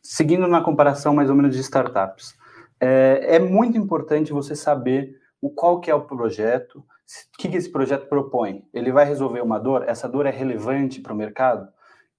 seguindo 0.03 0.47
na 0.47 0.61
comparação 0.61 1.15
mais 1.15 1.31
ou 1.31 1.37
menos 1.37 1.55
de 1.55 1.61
startups, 1.61 2.37
é, 2.81 3.37
é 3.37 3.39
muito 3.39 3.77
importante 3.77 4.33
você 4.33 4.55
saber 4.55 5.17
o 5.41 5.51
qual 5.51 5.81
que 5.81 5.91
é 5.91 5.95
o 5.95 6.05
projeto, 6.05 6.79
o 6.79 7.39
que, 7.39 7.49
que 7.49 7.57
esse 7.57 7.71
projeto 7.71 8.09
propõe. 8.09 8.65
Ele 8.73 8.93
vai 8.93 9.05
resolver 9.05 9.41
uma 9.41 9.59
dor? 9.59 9.85
Essa 9.89 10.09
dor 10.09 10.27
é 10.27 10.31
relevante 10.31 11.01
para 11.01 11.13
o 11.13 11.17
mercado? 11.17 11.69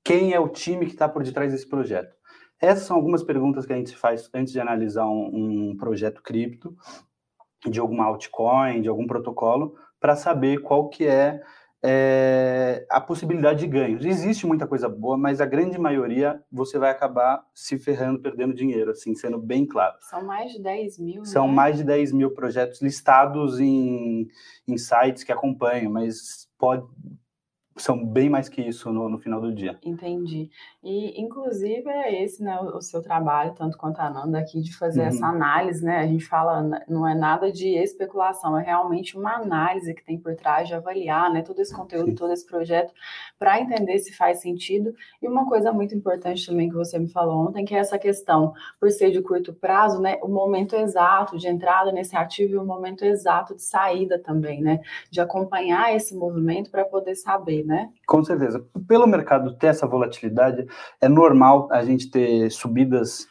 Quem 0.03 0.34
é 0.34 0.39
o 0.39 0.50
time 0.50 0.86
que 0.86 0.93
está 0.93 1.08
por 1.08 1.24
detrás 1.24 1.51
desse 1.51 1.67
projeto? 1.67 2.15
Essas 2.62 2.86
são 2.86 2.96
algumas 2.96 3.24
perguntas 3.24 3.65
que 3.65 3.74
a 3.74 3.77
gente 3.77 3.96
faz 3.96 4.29
antes 4.34 4.51
de 4.51 4.60
analisar 4.60 5.05
um, 5.05 5.72
um 5.72 5.77
projeto 5.77 6.22
cripto, 6.22 6.75
de 7.67 7.79
alguma 7.79 8.05
altcoin, 8.05 8.81
de 8.81 8.89
algum 8.89 9.08
protocolo, 9.08 9.75
para 10.00 10.15
saber 10.15 10.62
qual 10.62 10.89
que 10.89 11.05
é 11.05 11.41
é, 11.83 12.86
a 12.89 13.00
possibilidade 13.00 13.59
de 13.59 13.67
ganhos. 13.67 14.05
Existe 14.05 14.45
muita 14.45 14.67
coisa 14.67 14.89
boa, 14.89 15.17
mas 15.17 15.39
a 15.39 15.45
grande 15.45 15.77
maioria 15.79 16.41
você 16.51 16.77
vai 16.77 16.91
acabar 16.91 17.43
se 17.53 17.77
ferrando, 17.77 18.19
perdendo 18.19 18.53
dinheiro, 18.53 18.91
assim, 18.91 19.15
sendo 19.15 19.38
bem 19.38 19.65
claro. 19.65 19.95
São 20.01 20.24
mais 20.25 20.51
de 20.51 20.62
10 20.62 21.00
mil, 21.00 21.25
São 21.25 21.48
né? 21.48 21.53
mais 21.53 21.77
de 21.77 21.83
10 21.83 22.12
mil 22.12 22.31
projetos 22.31 22.81
listados 22.81 23.59
em, 23.59 24.27
em 24.67 24.77
sites 24.77 25.24
que 25.24 25.31
acompanham, 25.31 25.91
mas 25.91 26.50
pode, 26.57 26.86
são 27.81 28.05
bem 28.05 28.29
mais 28.29 28.50
que 28.50 28.62
isso 28.62 28.91
no, 28.91 29.09
no 29.09 29.17
final 29.19 29.39
do 29.41 29.53
dia. 29.53 29.79
Entendi. 29.83 30.50
E, 30.83 31.19
inclusive, 31.21 31.88
é 31.89 32.24
esse, 32.24 32.43
né, 32.43 32.59
o 32.59 32.77
o 32.79 32.81
seu 32.81 33.01
trabalho, 33.01 33.53
tanto 33.55 33.77
quanto 33.77 34.00
a 34.00 34.09
Nanda 34.09 34.39
aqui, 34.39 34.62
de 34.62 34.75
fazer 34.77 35.01
Uhum. 35.01 35.07
essa 35.07 35.25
análise, 35.27 35.83
né? 35.83 35.98
A 36.00 36.07
gente 36.07 36.25
fala, 36.25 36.62
não 36.88 37.07
é 37.07 37.13
nada 37.15 37.51
de 37.51 37.69
especulação, 37.77 38.57
é 38.57 38.63
realmente 38.63 39.17
uma 39.17 39.36
análise 39.36 39.93
que 39.93 40.03
tem 40.03 40.17
por 40.19 40.36
trás 40.36 40.67
de 40.67 40.74
avaliar, 40.74 41.31
né, 41.31 41.41
todo 41.41 41.59
esse 41.59 41.74
conteúdo, 41.74 42.12
Sim. 42.12 42.15
todo 42.15 42.31
esse 42.33 42.45
projeto, 42.45 42.93
para 43.38 43.59
entender 43.59 43.98
se 44.00 44.13
faz 44.15 44.39
sentido. 44.41 44.93
E 45.21 45.27
uma 45.27 45.45
coisa 45.48 45.71
muito 45.74 45.93
importante 45.95 46.45
também 46.45 46.69
que 46.69 46.75
você 46.75 46.98
me 47.00 47.09
falou 47.09 47.48
ontem, 47.48 47.65
que 47.65 47.75
é 47.75 47.79
essa 47.79 47.98
questão, 48.00 48.53
por 48.79 48.89
ser 48.91 49.12
de 49.12 49.21
curto 49.21 49.53
prazo, 49.53 50.01
né, 50.01 50.17
o 50.21 50.27
momento 50.27 50.75
exato 50.75 51.38
de 51.38 51.48
entrada 51.48 51.91
nesse 51.91 52.15
ativo 52.15 52.53
e 52.53 52.57
o 52.57 52.65
momento 52.65 53.03
exato 53.03 53.55
de 53.55 53.62
saída 53.63 54.19
também, 54.19 54.62
né? 54.62 54.79
De 55.12 55.19
acompanhar 55.21 55.93
esse 55.95 56.15
movimento 56.15 56.69
para 56.71 56.86
poder 56.86 57.15
saber, 57.15 57.65
né? 57.69 57.88
Com 58.07 58.23
certeza. 58.23 58.65
Pelo 58.88 59.05
mercado 59.05 59.55
ter 59.57 59.67
essa 59.67 59.85
volatilidade, 59.88 60.65
é 60.99 61.07
normal 61.07 61.67
a 61.71 61.83
gente 61.85 62.09
ter 62.09 62.49
subidas 62.51 63.27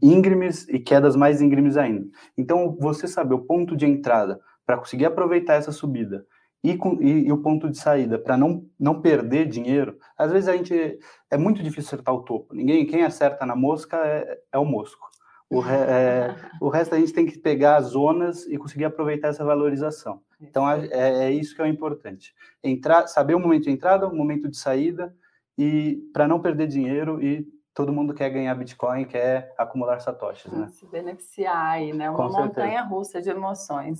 íngremes 0.00 0.68
e 0.68 0.78
quedas 0.78 1.16
mais 1.16 1.40
íngremes 1.42 1.76
ainda. 1.76 2.06
Então, 2.38 2.76
você 2.80 3.08
saber 3.08 3.34
o 3.34 3.40
ponto 3.44 3.76
de 3.76 3.84
entrada 3.84 4.40
para 4.64 4.78
conseguir 4.78 5.06
aproveitar 5.06 5.54
essa 5.54 5.72
subida 5.72 6.24
e, 6.62 6.76
com- 6.76 6.98
e- 7.02 7.26
e 7.26 7.32
o 7.32 7.38
ponto 7.38 7.68
de 7.68 7.76
saída 7.76 8.18
para 8.20 8.36
não, 8.36 8.64
não 8.78 9.00
perder 9.00 9.48
dinheiro, 9.48 9.96
às 10.16 10.30
vezes 10.30 10.48
a 10.48 10.56
gente 10.56 10.98
é 11.28 11.36
muito 11.36 11.60
difícil 11.62 11.88
acertar 11.88 12.14
o 12.14 12.22
topo. 12.22 12.54
Ninguém, 12.54 12.86
quem 12.86 13.02
acerta 13.02 13.44
na 13.44 13.56
mosca 13.56 13.96
é, 13.96 14.38
é 14.52 14.58
o 14.58 14.64
mosco. 14.64 15.04
O, 15.50 15.58
re- 15.58 15.74
é, 15.74 16.36
o 16.62 16.68
resto 16.68 16.94
a 16.94 16.98
gente 17.00 17.12
tem 17.12 17.26
que 17.26 17.36
pegar 17.38 17.76
as 17.78 17.86
zonas 17.86 18.46
e 18.46 18.56
conseguir 18.56 18.84
aproveitar 18.84 19.28
essa 19.28 19.44
valorização. 19.44 20.20
Então 20.42 20.68
é, 20.70 20.88
é 21.26 21.30
isso 21.30 21.54
que 21.54 21.62
é 21.62 21.64
o 21.64 21.68
importante. 21.68 22.34
Entrar, 22.62 23.06
saber 23.06 23.34
o 23.34 23.40
momento 23.40 23.64
de 23.64 23.70
entrada, 23.70 24.06
o 24.06 24.14
momento 24.14 24.48
de 24.50 24.56
saída 24.56 25.14
e 25.56 26.00
para 26.12 26.26
não 26.26 26.40
perder 26.40 26.66
dinheiro 26.66 27.22
e 27.22 27.46
todo 27.74 27.92
mundo 27.92 28.12
quer 28.12 28.28
ganhar 28.28 28.54
Bitcoin, 28.54 29.04
quer 29.06 29.54
acumular 29.56 29.98
satoshis, 30.00 30.52
né? 30.52 30.68
se 30.68 30.86
beneficiar 30.86 31.72
aí, 31.72 31.92
né? 31.92 32.10
Uma 32.10 32.16
Com 32.18 32.30
certeza. 32.30 32.46
montanha 32.48 32.82
russa 32.82 33.22
de 33.22 33.30
emoções. 33.30 33.98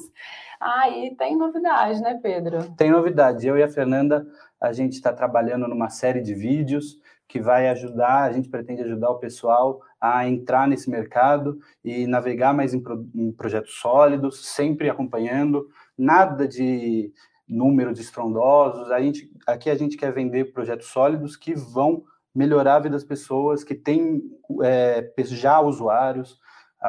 Ah, 0.61 0.91
e 0.91 1.15
tem 1.17 1.37
novidade, 1.37 2.01
né, 2.03 2.19
Pedro? 2.23 2.71
Tem 2.77 2.91
novidade. 2.91 3.47
Eu 3.47 3.57
e 3.57 3.63
a 3.63 3.69
Fernanda, 3.69 4.27
a 4.61 4.73
gente 4.73 4.93
está 4.93 5.13
trabalhando 5.13 5.67
numa 5.67 5.89
série 5.89 6.21
de 6.21 6.35
vídeos 6.35 7.01
que 7.27 7.41
vai 7.41 7.67
ajudar, 7.71 8.25
a 8.25 8.33
gente 8.33 8.51
pretende 8.51 8.83
ajudar 8.83 9.09
o 9.09 9.19
pessoal 9.19 9.81
a 9.99 10.29
entrar 10.29 10.69
nesse 10.69 10.91
mercado 10.91 11.59
e 11.83 12.07
navegar 12.07 12.53
mais 12.53 12.75
em, 12.75 12.81
pro- 12.81 13.09
em 13.15 13.33
projetos 13.33 13.73
sólidos, 13.81 14.45
sempre 14.49 14.91
acompanhando, 14.91 15.67
nada 15.97 16.47
de 16.47 17.13
números 17.49 18.01
estrondosos. 18.01 18.91
A 18.91 19.01
gente, 19.01 19.31
aqui 19.47 19.71
a 19.71 19.75
gente 19.75 19.97
quer 19.97 20.13
vender 20.13 20.53
projetos 20.53 20.87
sólidos 20.89 21.37
que 21.37 21.55
vão 21.55 22.05
melhorar 22.35 22.77
a 22.77 22.81
vida 22.81 22.95
das 22.95 23.05
pessoas, 23.05 23.63
que 23.63 23.75
têm 23.75 24.23
é, 24.63 25.13
já 25.25 25.61
usuários, 25.61 26.41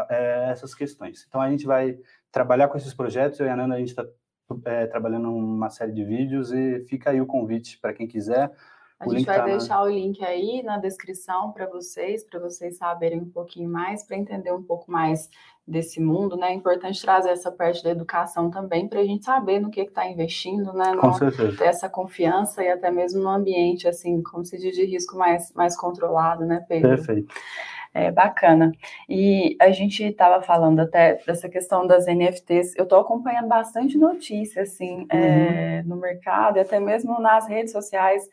é, 0.10 0.50
essas 0.50 0.74
questões. 0.74 1.25
Então 1.27 1.41
a 1.41 1.50
gente 1.50 1.65
vai 1.65 1.98
trabalhar 2.31 2.67
com 2.67 2.77
esses 2.77 2.93
projetos, 2.93 3.39
eu 3.39 3.45
e 3.45 3.50
a 3.50 3.55
Nanda, 3.55 3.75
a 3.75 3.79
gente 3.79 3.89
está 3.89 4.05
é, 4.65 4.88
trabalhando 4.88 5.33
uma 5.33 5.69
série 5.69 5.91
de 5.91 6.03
vídeos 6.03 6.51
e 6.51 6.81
fica 6.86 7.12
aí 7.12 7.22
o 7.22 7.25
convite 7.25 7.79
para 7.79 7.93
quem 7.93 8.07
quiser. 8.07 8.51
A 9.03 9.07
O 9.07 9.12
gente 9.17 9.25
vai 9.25 9.38
tá 9.38 9.41
na- 9.45 9.57
deixar 9.57 9.81
o 9.83 9.89
link 9.89 10.24
aí 10.24 10.63
na 10.63 10.77
descrição 10.77 11.51
para 11.51 11.65
vocês, 11.67 12.24
para 12.24 12.39
vocês 12.39 12.77
saberem 12.77 13.19
um 13.22 13.29
pouquinho 13.29 13.69
mais, 13.69 14.03
para 14.03 14.17
entender 14.17 14.51
um 14.51 14.63
pouco 14.63 14.91
mais 14.91 15.29
desse 15.67 16.01
mundo, 16.01 16.36
né? 16.36 16.50
É 16.50 16.53
importante 16.53 17.01
trazer 17.01 17.29
essa 17.29 17.51
parte 17.51 17.83
da 17.83 17.89
educação 17.89 18.50
também 18.50 18.88
para 18.88 19.00
a 19.00 19.05
gente 19.05 19.24
saber 19.24 19.60
no 19.60 19.69
que 19.69 19.81
está 19.81 20.05
investindo, 20.07 20.74
né? 20.74 20.95
Com 20.98 21.07
No- 21.07 21.13
certeza. 21.13 21.57
ter 21.57 21.65
essa 21.65 21.88
confiança 21.89 22.63
e 22.63 22.69
até 22.69 22.91
mesmo 22.91 23.22
no 23.24 23.29
ambiente, 23.29 23.88
assim, 23.88 24.22
como 24.24 24.43
se 24.45 24.57
diz, 24.57 24.75
de 24.75 24.86
risco 24.86 25.17
mais, 25.17 25.53
mais 25.53 25.75
controlado, 25.77 26.45
né, 26.45 26.65
Pedro? 26.67 26.89
Perfeito. 26.89 27.33
É 27.95 28.12
bacana. 28.12 28.72
E 29.07 29.55
a 29.62 29.69
gente 29.72 30.03
estava 30.03 30.41
falando 30.41 30.79
até 30.79 31.22
dessa 31.27 31.48
questão 31.48 31.86
das 31.86 32.07
NFTs. 32.07 32.75
Eu 32.75 32.83
estou 32.86 33.00
acompanhando 33.00 33.48
bastante 33.48 34.00
notícia, 34.00 34.63
assim, 34.63 35.05
é, 35.12 35.83
no 35.83 35.95
mercado 35.95 36.57
e 36.57 36.60
até 36.62 36.79
mesmo 36.79 37.19
nas 37.22 37.48
redes 37.48 37.72
sociais. 37.72 38.27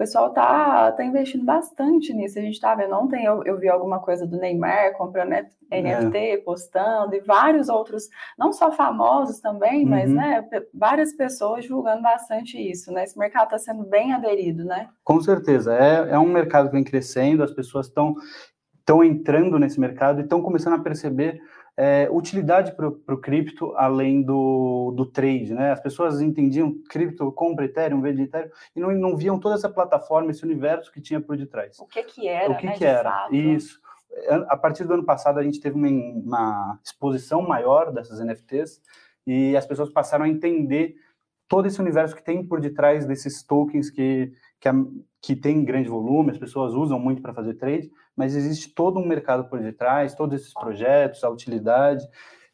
O 0.00 0.02
pessoal 0.02 0.30
tá, 0.32 0.92
tá 0.92 1.04
investindo 1.04 1.44
bastante 1.44 2.14
nisso. 2.14 2.38
A 2.38 2.42
gente 2.42 2.58
tá 2.58 2.74
vendo 2.74 2.94
ontem, 2.94 3.22
eu, 3.22 3.44
eu 3.44 3.58
vi 3.58 3.68
alguma 3.68 4.00
coisa 4.00 4.26
do 4.26 4.38
Neymar 4.38 4.96
comprando 4.96 5.34
NFT, 5.70 6.38
postando, 6.42 7.14
e 7.14 7.20
vários 7.20 7.68
outros, 7.68 8.04
não 8.38 8.50
só 8.50 8.72
famosos 8.72 9.40
também, 9.40 9.84
mas 9.84 10.08
Uhum. 10.08 10.16
né, 10.16 10.40
pe- 10.40 10.66
várias 10.72 11.12
pessoas 11.12 11.64
divulgando 11.64 12.00
bastante 12.00 12.56
isso, 12.58 12.90
né? 12.90 13.04
Esse 13.04 13.18
mercado 13.18 13.44
está 13.54 13.58
sendo 13.58 13.84
bem 13.84 14.14
aderido, 14.14 14.64
né? 14.64 14.88
Com 15.04 15.20
certeza. 15.20 15.74
É, 15.74 16.12
é 16.14 16.18
um 16.18 16.32
mercado 16.32 16.68
que 16.70 16.74
vem 16.76 16.82
crescendo, 16.82 17.42
as 17.42 17.52
pessoas 17.52 17.86
estão 17.86 18.14
estão 18.78 19.04
entrando 19.04 19.58
nesse 19.58 19.78
mercado 19.78 20.20
e 20.20 20.24
estão 20.24 20.40
começando 20.40 20.74
a 20.80 20.82
perceber 20.82 21.38
é, 21.82 22.10
utilidade 22.10 22.72
para 22.72 22.88
o 22.88 23.16
cripto 23.16 23.72
além 23.74 24.20
do, 24.20 24.92
do 24.94 25.06
trade, 25.06 25.54
né? 25.54 25.72
As 25.72 25.80
pessoas 25.80 26.20
entendiam 26.20 26.74
cripto, 26.90 27.32
compra 27.32 27.64
Ethereum, 27.64 28.02
vende 28.02 28.20
Ethereum, 28.20 28.50
e 28.76 28.80
não, 28.80 28.92
não 28.92 29.16
viam 29.16 29.40
toda 29.40 29.54
essa 29.54 29.66
plataforma, 29.66 30.30
esse 30.30 30.44
universo 30.44 30.92
que 30.92 31.00
tinha 31.00 31.22
por 31.22 31.38
detrás. 31.38 31.78
O 31.80 31.86
que 31.86 32.02
que 32.02 32.28
era, 32.28 32.52
O 32.52 32.58
que 32.58 32.66
né, 32.66 32.74
que 32.74 32.84
era, 32.84 33.10
fato. 33.10 33.34
isso. 33.34 33.80
A 34.48 34.58
partir 34.58 34.84
do 34.84 34.92
ano 34.92 35.06
passado, 35.06 35.38
a 35.38 35.42
gente 35.42 35.58
teve 35.58 35.74
uma, 35.74 35.88
uma 35.88 36.78
exposição 36.84 37.40
maior 37.40 37.90
dessas 37.90 38.20
NFTs, 38.20 38.82
e 39.26 39.56
as 39.56 39.64
pessoas 39.64 39.88
passaram 39.88 40.26
a 40.26 40.28
entender 40.28 40.96
todo 41.48 41.66
esse 41.66 41.80
universo 41.80 42.14
que 42.14 42.22
tem 42.22 42.46
por 42.46 42.60
detrás 42.60 43.06
desses 43.06 43.42
tokens 43.42 43.88
que, 43.88 44.34
que, 44.60 44.68
que 45.22 45.34
tem 45.34 45.64
grande 45.64 45.88
volume, 45.88 46.30
as 46.30 46.38
pessoas 46.38 46.74
usam 46.74 46.98
muito 46.98 47.22
para 47.22 47.32
fazer 47.32 47.54
trade, 47.54 47.90
mas 48.20 48.36
existe 48.36 48.74
todo 48.74 49.00
um 49.00 49.06
mercado 49.06 49.44
por 49.48 49.58
detrás, 49.58 50.14
todos 50.14 50.38
esses 50.38 50.52
projetos, 50.52 51.24
a 51.24 51.30
utilidade. 51.30 52.06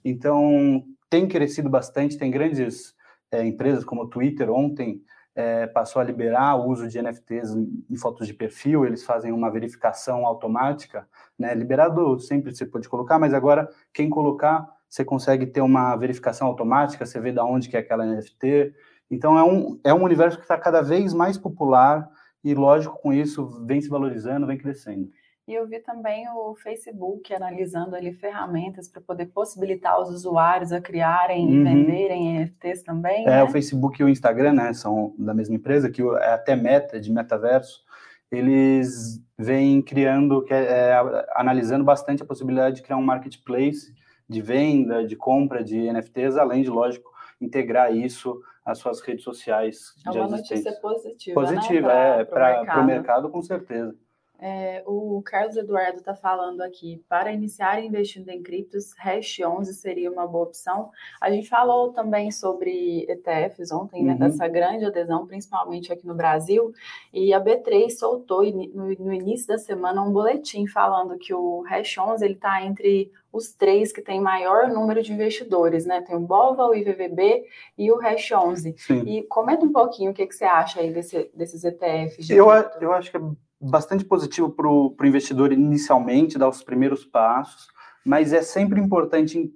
Então, 0.05 0.85
tem 1.11 1.27
crescido 1.27 1.69
bastante, 1.69 2.17
tem 2.17 2.31
grandes 2.31 2.95
é, 3.33 3.45
empresas 3.45 3.85
como 3.85 4.03
o 4.03 4.09
Twitter 4.09 4.49
ontem 4.49 5.03
é, 5.35 5.67
passou 5.67 6.01
a 6.01 6.05
liberar 6.05 6.55
o 6.55 6.69
uso 6.71 6.87
de 6.87 7.03
NFTs 7.03 7.51
em 7.91 7.97
fotos 7.97 8.29
de 8.29 8.33
perfil, 8.33 8.87
eles 8.87 9.05
fazem 9.05 9.33
uma 9.33 9.51
verificação 9.51 10.25
automática, 10.25 11.09
né? 11.37 11.53
Liberado 11.53 12.21
sempre 12.21 12.55
você 12.55 12.65
pode 12.65 12.89
colocar, 12.89 13.19
mas 13.19 13.35
agora 13.35 13.69
quem 13.93 14.09
colocar, 14.09 14.65
você 14.89 15.05
consegue 15.05 15.47
ter 15.47 15.61
uma 15.61 15.97
verificação 15.97 16.47
automática, 16.47 17.05
você 17.05 17.19
vê 17.19 17.33
de 17.33 17.41
onde 17.41 17.69
que 17.69 17.77
é 17.77 17.81
aquela 17.81 18.07
NFT. 18.07 18.73
Então 19.11 19.37
é 19.37 19.43
um, 19.43 19.81
é 19.83 19.93
um 19.93 20.05
universo 20.05 20.39
que 20.39 20.45
está 20.45 20.57
cada 20.57 20.81
vez 20.81 21.13
mais 21.13 21.37
popular 21.37 22.09
e, 22.47 22.55
lógico, 22.55 22.97
com 23.03 23.13
isso 23.13 23.65
vem 23.67 23.81
se 23.81 23.89
valorizando, 23.89 24.47
vem 24.47 24.57
crescendo. 24.57 25.11
E 25.49 25.55
eu 25.55 25.65
vi 25.67 25.79
também 25.79 26.27
o 26.29 26.57
Facebook 26.57 27.33
analisando 27.33 27.95
ali 27.95 28.13
ferramentas 28.13 28.89
para 28.89 29.01
poder 29.01 29.27
possibilitar 29.27 30.01
os 30.01 30.11
usuários 30.11 30.73
a 30.73 30.81
criarem 30.81 31.49
e 31.49 31.59
Uhum. 31.59 31.65
venderem 31.65 32.37
NFTs 32.39 32.83
também, 32.83 33.23
É, 33.27 33.31
né? 33.31 33.43
o 33.45 33.49
Facebook 33.49 34.01
e 34.01 34.05
o 34.05 34.09
Instagram, 34.09 34.55
né, 34.55 34.73
são 34.73 35.15
da 35.17 35.33
mesma 35.33 35.55
empresa, 35.55 35.89
que 35.89 36.03
é 36.03 36.33
até 36.33 36.57
meta, 36.57 36.99
de 36.99 37.13
metaverso, 37.13 37.85
eles 38.29 39.23
vêm 39.39 39.81
criando, 39.81 40.43
que 40.43 40.53
é, 40.53 40.91
é, 40.91 41.27
analisando 41.37 41.85
bastante 41.85 42.23
a 42.23 42.27
possibilidade 42.27 42.77
de 42.77 42.83
criar 42.83 42.97
um 42.97 43.03
marketplace 43.03 43.95
de 44.29 44.43
venda, 44.43 45.07
de 45.07 45.15
compra 45.15 45.63
de 45.63 45.79
NFTs, 45.79 46.37
além 46.37 46.65
de, 46.65 46.71
lógico, 46.71 47.09
integrar 47.41 47.95
isso 47.95 48.41
às 48.65 48.79
suas 48.79 49.01
redes 49.01 49.23
sociais 49.23 49.95
É 50.05 50.11
uma 50.11 50.27
notícia 50.27 50.73
positiva, 50.81 51.41
Positiva, 51.41 51.87
né? 51.89 52.21
é, 52.21 52.25
pro 52.25 52.35
para 52.35 52.83
o 52.83 52.85
mercado, 52.87 53.31
com 53.31 53.41
certeza. 53.43 53.95
É, 54.39 54.83
o 54.87 55.23
Carlos 55.25 55.57
Eduardo 55.57 55.99
está 55.99 56.15
falando 56.15 56.61
aqui, 56.61 57.03
para 57.09 57.33
iniciar 57.33 57.83
investindo 57.83 58.29
em 58.29 58.43
criptos, 58.43 58.93
Hash 58.99 59.39
11 59.41 59.73
seria 59.75 60.11
uma 60.11 60.27
boa 60.27 60.45
opção. 60.45 60.91
A 61.21 61.31
gente 61.31 61.49
falou 61.49 61.93
também 61.93 62.31
sobre 62.31 63.07
ETFs 63.09 63.73
ontem, 63.73 64.05
né, 64.05 64.13
Uhum. 64.13 64.19
dessa 64.19 64.47
grande 64.47 64.85
adesão, 64.85 65.27
principalmente 65.27 65.93
aqui 65.93 66.07
no 66.07 66.15
Brasil, 66.15 66.73
e 67.13 67.33
a 67.33 67.41
B3 67.41 67.91
soltou 67.91 68.43
no, 68.45 68.89
no 68.99 69.13
início 69.13 69.47
da 69.47 69.57
semana 69.59 70.03
um 70.03 70.13
boletim 70.13 70.67
falando 70.67 71.17
que 71.19 71.33
o 71.33 71.63
Hash 71.63 71.97
11 71.99 72.25
ele 72.25 72.35
está 72.35 72.63
entre 72.63 73.11
os 73.33 73.53
três 73.55 73.93
que 73.93 74.01
tem 74.03 74.21
maior 74.21 74.69
número 74.69 75.03
de 75.03 75.13
investidores, 75.13 75.85
né? 75.85 76.01
Tem 76.03 76.17
o 76.17 76.21
BOVA, 76.21 76.65
o 76.67 76.75
IVVB 76.75 77.45
e 77.77 77.91
o 77.93 77.97
Hash 78.01 78.33
11. 78.33 78.75
Sim. 78.79 79.03
E 79.07 79.23
comenta 79.25 79.65
um 79.65 79.73
pouquinho 79.73 80.11
o 80.11 80.15
que, 80.15 80.27
que 80.27 80.35
você 80.35 80.45
acha 80.45 80.81
aí 80.81 80.91
desse- 80.93 81.31
desses 81.35 81.63
ETFs. 81.65 82.27
de 82.27 82.35
Eu, 82.35 82.49
a- 82.51 82.71
eu 82.81 82.93
acho 82.93 83.11
que 83.11 83.17
é 83.17 83.21
bastante 83.61 84.05
positivo 84.05 84.51
para 84.51 84.69
o 84.69 84.95
investidor 85.05 85.53
inicialmente 85.53 86.39
dar 86.39 86.49
os 86.49 86.63
primeiros 86.63 87.05
passos, 87.05 87.69
mas 88.05 88.33
é 88.33 88.43
sempre 88.43 88.81
importante 88.81 89.53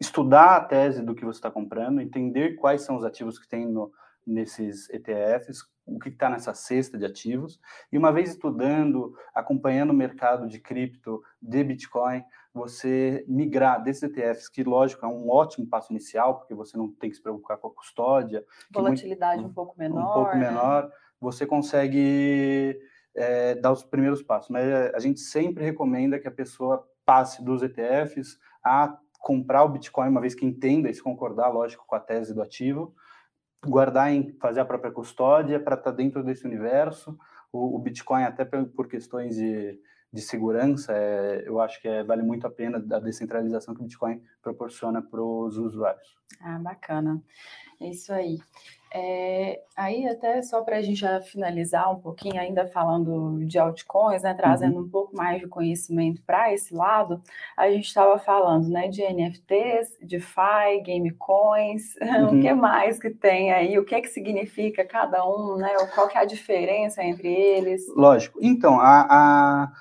estudar 0.00 0.56
a 0.56 0.60
tese 0.64 1.02
do 1.02 1.14
que 1.14 1.24
você 1.24 1.38
está 1.38 1.50
comprando, 1.50 2.00
entender 2.00 2.56
quais 2.56 2.82
são 2.82 2.96
os 2.96 3.04
ativos 3.04 3.38
que 3.38 3.48
tem 3.48 3.66
no- 3.66 3.90
nesses 4.26 4.90
ETFs, 4.90 5.60
o 5.86 5.98
que 6.00 6.08
está 6.08 6.28
nessa 6.28 6.52
cesta 6.52 6.98
de 6.98 7.06
ativos, 7.06 7.60
e 7.92 7.96
uma 7.96 8.12
vez 8.12 8.30
estudando, 8.30 9.14
acompanhando 9.32 9.90
o 9.90 9.94
mercado 9.94 10.48
de 10.48 10.58
cripto, 10.58 11.22
de 11.40 11.62
Bitcoin, 11.62 12.24
você 12.52 13.24
migrar 13.28 13.80
desses 13.82 14.02
ETFs, 14.02 14.48
que 14.48 14.64
lógico 14.64 15.06
é 15.06 15.08
um 15.08 15.30
ótimo 15.30 15.66
passo 15.68 15.92
inicial, 15.92 16.38
porque 16.38 16.54
você 16.54 16.76
não 16.76 16.90
tem 16.90 17.08
que 17.08 17.16
se 17.16 17.22
preocupar 17.22 17.56
com 17.58 17.68
a 17.68 17.74
custódia, 17.74 18.40
que 18.40 18.46
muito- 18.46 18.72
Volatilidade 18.98 19.44
um 19.44 19.52
pouco 19.52 19.78
menor. 19.78 20.00
um 20.10 20.14
pouco 20.14 20.36
né? 20.36 20.48
menor, 20.50 20.90
você 21.20 21.46
consegue 21.46 22.78
é, 23.16 23.54
dar 23.54 23.72
os 23.72 23.82
primeiros 23.82 24.22
passos. 24.22 24.50
Mas 24.50 24.66
é, 24.66 24.92
a 24.94 24.98
gente 25.00 25.20
sempre 25.20 25.64
recomenda 25.64 26.18
que 26.18 26.28
a 26.28 26.32
pessoa 26.32 26.86
passe 27.04 27.42
dos 27.42 27.62
ETFs 27.62 28.38
a 28.64 28.96
comprar 29.20 29.64
o 29.64 29.68
Bitcoin, 29.68 30.08
uma 30.08 30.20
vez 30.20 30.34
que 30.34 30.44
entenda 30.44 30.88
e 30.88 30.94
se 30.94 31.02
concordar, 31.02 31.48
lógico, 31.48 31.84
com 31.86 31.94
a 31.96 32.00
tese 32.00 32.34
do 32.34 32.42
ativo, 32.42 32.94
guardar 33.64 34.12
em 34.12 34.32
fazer 34.38 34.60
a 34.60 34.64
própria 34.64 34.92
custódia 34.92 35.58
para 35.58 35.74
estar 35.74 35.90
dentro 35.90 36.22
desse 36.22 36.46
universo. 36.46 37.18
O, 37.52 37.76
o 37.76 37.78
Bitcoin, 37.78 38.22
até 38.22 38.44
por, 38.44 38.64
por 38.66 38.88
questões 38.88 39.36
de, 39.36 39.80
de 40.12 40.20
segurança, 40.22 40.92
é, 40.92 41.44
eu 41.46 41.60
acho 41.60 41.80
que 41.80 41.88
é, 41.88 42.04
vale 42.04 42.22
muito 42.22 42.46
a 42.46 42.50
pena 42.50 42.78
a 42.78 43.00
descentralização 43.00 43.74
que 43.74 43.80
o 43.80 43.84
Bitcoin 43.84 44.22
proporciona 44.42 45.02
para 45.02 45.22
os 45.22 45.56
usuários. 45.56 46.16
Ah, 46.40 46.58
bacana. 46.58 47.22
É 47.80 47.88
Isso 47.88 48.12
aí. 48.12 48.38
É, 48.98 49.60
aí, 49.76 50.08
até 50.08 50.40
só 50.42 50.62
para 50.62 50.78
a 50.78 50.82
gente 50.82 50.98
já 51.00 51.20
finalizar 51.20 51.92
um 51.92 52.00
pouquinho, 52.00 52.40
ainda 52.40 52.66
falando 52.66 53.44
de 53.44 53.58
altcoins, 53.58 54.22
né, 54.22 54.32
trazendo 54.32 54.80
um 54.80 54.88
pouco 54.88 55.14
mais 55.14 55.38
de 55.38 55.46
conhecimento 55.46 56.22
para 56.22 56.50
esse 56.54 56.72
lado, 56.74 57.20
a 57.54 57.68
gente 57.70 57.84
estava 57.84 58.18
falando 58.18 58.70
né, 58.70 58.88
de 58.88 59.02
NFTs, 59.02 59.98
DeFi, 60.02 60.80
Gamecoins, 60.86 61.94
Uhum. 62.00 62.38
o 62.38 62.40
que 62.40 62.54
mais 62.54 62.98
que 62.98 63.10
tem 63.10 63.52
aí, 63.52 63.78
o 63.78 63.84
que 63.84 64.00
que 64.00 64.08
significa 64.08 64.82
cada 64.82 65.28
um, 65.28 65.56
né, 65.56 65.74
qual 65.94 66.08
que 66.08 66.16
é 66.16 66.22
a 66.22 66.24
diferença 66.24 67.04
entre 67.04 67.28
eles? 67.28 67.86
Lógico. 67.94 68.38
Então, 68.40 68.80
a, 68.80 69.06
a- 69.10 69.72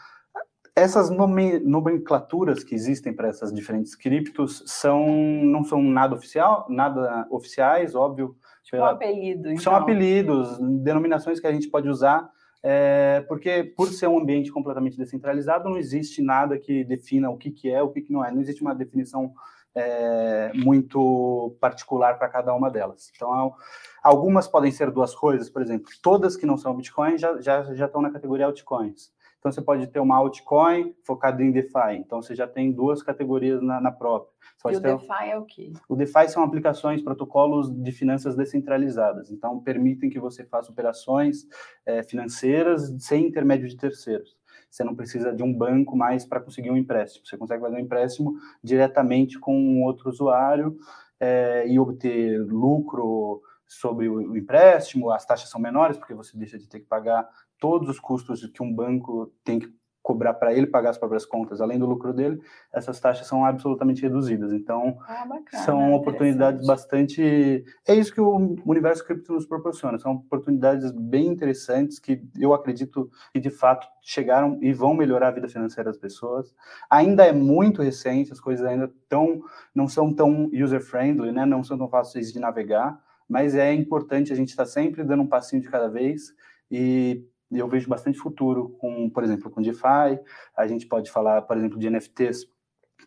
essas 0.75 1.10
nome- 1.10 1.60
nomenclaturas 1.60 2.65
que 2.65 2.75
existem 2.75 3.13
para 3.13 3.30
essas 3.30 3.54
diferentes 3.54 3.95
criptos 3.95 4.62
são 4.65 5.08
não 5.08 5.63
são 5.63 5.82
nada 5.82 6.15
oficial, 6.15 6.65
nada 6.67 7.25
oficiais, 7.30 7.95
óbvio. 7.95 8.36
Tipo 8.65 8.78
um 8.78 8.86
apelido, 8.86 9.49
então. 9.49 9.63
São 9.63 9.75
apelidos, 9.75 10.58
denominações 10.82 11.39
que 11.39 11.47
a 11.47 11.51
gente 11.54 11.69
pode 11.69 11.88
usar, 11.88 12.30
é, 12.63 13.23
porque 13.28 13.63
por 13.63 13.88
ser 13.89 14.08
um 14.08 14.19
ambiente 14.19 14.51
completamente 14.51 14.97
descentralizado, 14.97 15.69
não 15.69 15.78
existe 15.78 16.21
nada 16.21 16.58
que 16.58 16.84
defina 16.84 17.30
o 17.30 17.38
que, 17.38 17.51
que 17.51 17.69
é, 17.69 17.82
o 17.82 17.89
que, 17.89 18.01
que 18.01 18.12
não 18.12 18.25
é. 18.25 18.32
Não 18.32 18.41
existe 18.41 18.63
uma 18.63 18.73
definição 18.73 19.32
é, 19.75 20.51
muito 20.56 21.56
particular 21.62 22.17
para 22.17 22.28
cada 22.28 22.56
uma 22.56 22.71
delas. 22.71 23.12
Então, 23.15 23.32
al- 23.32 23.56
algumas 24.01 24.47
podem 24.47 24.71
ser 24.71 24.89
duas 24.89 25.13
coisas, 25.13 25.47
por 25.49 25.62
exemplo, 25.62 25.91
todas 26.01 26.36
que 26.36 26.45
não 26.45 26.58
são 26.58 26.75
Bitcoin 26.75 27.17
já, 27.19 27.39
já, 27.39 27.62
já 27.75 27.86
estão 27.86 28.01
na 28.01 28.10
categoria 28.10 28.47
altcoins. 28.47 29.12
Então, 29.45 29.51
você 29.51 29.62
pode 29.62 29.86
ter 29.86 29.99
uma 29.99 30.15
altcoin 30.15 30.95
focada 31.03 31.43
em 31.43 31.51
DeFi. 31.51 31.97
Então, 31.99 32.19
você 32.19 32.34
já 32.34 32.47
tem 32.47 32.71
duas 32.71 33.03
categorias 33.03 33.62
na, 33.62 33.79
na 33.79 33.91
própria. 33.91 34.34
E 34.71 34.75
o 34.75 34.79
DeFi 34.79 35.29
é 35.29 35.38
o 35.38 35.45
quê? 35.45 35.71
o 35.88 35.95
DeFi 35.95 36.29
são 36.29 36.41
aplicações, 36.41 37.03
protocolos 37.03 37.71
de 37.71 37.91
finanças 37.91 38.36
descentralizadas. 38.36 39.29
Então, 39.29 39.60
permitem 39.60 40.10
que 40.10 40.19
você 40.19 40.43
faça 40.43 40.71
operações 40.71 41.47
eh, 41.86 42.01
financeiras 42.01 42.91
sem 42.97 43.27
intermédio 43.27 43.67
de 43.67 43.77
terceiros. 43.77 44.36
Você 44.67 44.84
não 44.84 44.95
precisa 44.95 45.31
de 45.31 45.43
um 45.43 45.53
banco 45.55 45.95
mais 45.95 46.25
para 46.25 46.39
conseguir 46.39 46.71
um 46.71 46.77
empréstimo. 46.77 47.27
Você 47.27 47.38
consegue 47.38 47.62
fazer 47.62 47.75
um 47.75 47.79
empréstimo 47.79 48.34
diretamente 48.63 49.39
com 49.39 49.55
um 49.55 49.84
outro 49.84 50.10
usuário 50.10 50.75
eh, 51.19 51.67
e 51.67 51.77
obter 51.77 52.41
lucro 52.47 53.43
sobre 53.67 54.08
o 54.08 54.36
empréstimo. 54.36 55.12
As 55.12 55.25
taxas 55.25 55.49
são 55.49 55.60
menores, 55.60 55.97
porque 55.97 56.13
você 56.13 56.38
deixa 56.38 56.58
de 56.58 56.67
ter 56.67 56.79
que 56.79 56.88
pagar 56.88 57.27
todos 57.65 57.89
os 57.89 57.99
custos 57.99 58.45
que 58.45 58.62
um 58.62 58.71
banco 58.71 59.34
tem 59.43 59.58
que 59.58 59.73
cobrar 60.04 60.36
para 60.36 60.54
ele 60.54 60.67
pagar 60.67 60.91
as 60.91 60.99
próprias 60.99 61.25
contas, 61.25 61.60
além 61.60 61.80
do 61.80 61.88
lucro 61.88 62.13
dele, 62.13 62.39
essas 62.71 62.99
taxas 62.99 63.25
são 63.25 63.43
absolutamente 63.43 64.04
reduzidas. 64.04 64.54
Então, 64.54 64.99
Ah, 65.08 65.25
bacana. 65.25 65.63
são 65.63 65.93
oportunidades 65.93 66.67
bastante. 66.67 67.65
É 67.88 67.95
isso 67.95 68.13
que 68.13 68.21
o 68.21 68.56
universo 68.67 69.04
cripto 69.04 69.34
nos 69.34 69.47
proporciona. 69.47 69.97
São 69.97 70.12
oportunidades 70.12 70.91
bem 70.91 71.25
interessantes 71.25 71.97
que 71.97 72.21
eu 72.39 72.54
acredito 72.54 73.10
que 73.34 73.39
de 73.39 73.49
fato 73.49 73.88
chegaram 73.99 74.60
e 74.62 74.71
vão 74.71 74.93
melhorar 74.93 75.30
a 75.30 75.32
vida 75.32 75.49
financeira 75.49 75.89
das 75.89 75.97
pessoas. 75.97 76.54
Ainda 76.88 77.25
é 77.25 77.32
muito 77.34 77.82
recente, 77.82 78.32
as 78.32 78.39
coisas 78.39 78.63
ainda 78.63 78.93
tão, 79.10 79.41
não 79.73 79.88
são 79.88 80.13
tão 80.13 80.51
user 80.54 80.82
friendly, 80.82 81.32
né? 81.32 81.47
Não 81.47 81.63
são 81.63 81.80
tão 81.80 81.89
fáceis 81.89 82.32
de 82.32 82.39
navegar, 82.39 82.95
mas 83.28 83.56
é 83.56 83.73
importante 83.73 84.32
a 84.32 84.36
gente 84.36 84.49
estar 84.49 84.67
sempre 84.67 85.04
dando 85.04 85.23
um 85.23 85.28
passinho 85.28 85.63
de 85.63 85.67
cada 85.67 85.88
vez 85.89 86.32
e 86.69 87.25
eu 87.51 87.67
vejo 87.67 87.89
bastante 87.89 88.17
futuro 88.17 88.75
com, 88.79 89.10
por 89.10 89.23
exemplo, 89.23 89.49
com 89.49 89.62
DeFi. 89.62 90.19
A 90.55 90.67
gente 90.67 90.88
pode 90.88 91.12
falar, 91.12 91.41
por 91.43 91.58
exemplo, 91.58 91.77
de 91.77 91.89
NFTs 91.89 92.45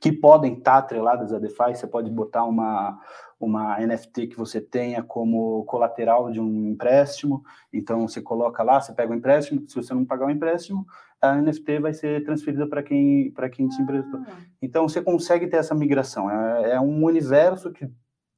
que 0.00 0.12
podem 0.12 0.54
estar 0.54 0.78
atreladas 0.78 1.32
a 1.32 1.38
DeFi. 1.38 1.74
Você 1.74 1.86
pode 1.86 2.10
botar 2.10 2.44
uma, 2.44 2.98
uma 3.40 3.78
NFT 3.80 4.28
que 4.28 4.36
você 4.36 4.60
tenha 4.60 5.02
como 5.02 5.64
colateral 5.64 6.30
de 6.30 6.40
um 6.40 6.70
empréstimo. 6.70 7.42
Então, 7.72 8.06
você 8.06 8.20
coloca 8.20 8.62
lá, 8.62 8.80
você 8.80 8.92
pega 8.92 9.12
o 9.12 9.16
empréstimo. 9.16 9.68
Se 9.68 9.74
você 9.74 9.92
não 9.92 10.04
pagar 10.04 10.26
o 10.26 10.30
empréstimo, 10.30 10.86
a 11.20 11.34
NFT 11.34 11.80
vai 11.80 11.92
ser 11.92 12.24
transferida 12.24 12.66
para 12.66 12.82
quem, 12.82 13.32
quem 13.52 13.68
te 13.68 13.82
emprestou. 13.82 14.20
Ah. 14.20 14.36
Então, 14.62 14.88
você 14.88 15.02
consegue 15.02 15.48
ter 15.48 15.56
essa 15.56 15.74
migração. 15.74 16.30
É, 16.30 16.72
é 16.72 16.80
um 16.80 17.04
universo 17.04 17.72
que, 17.72 17.90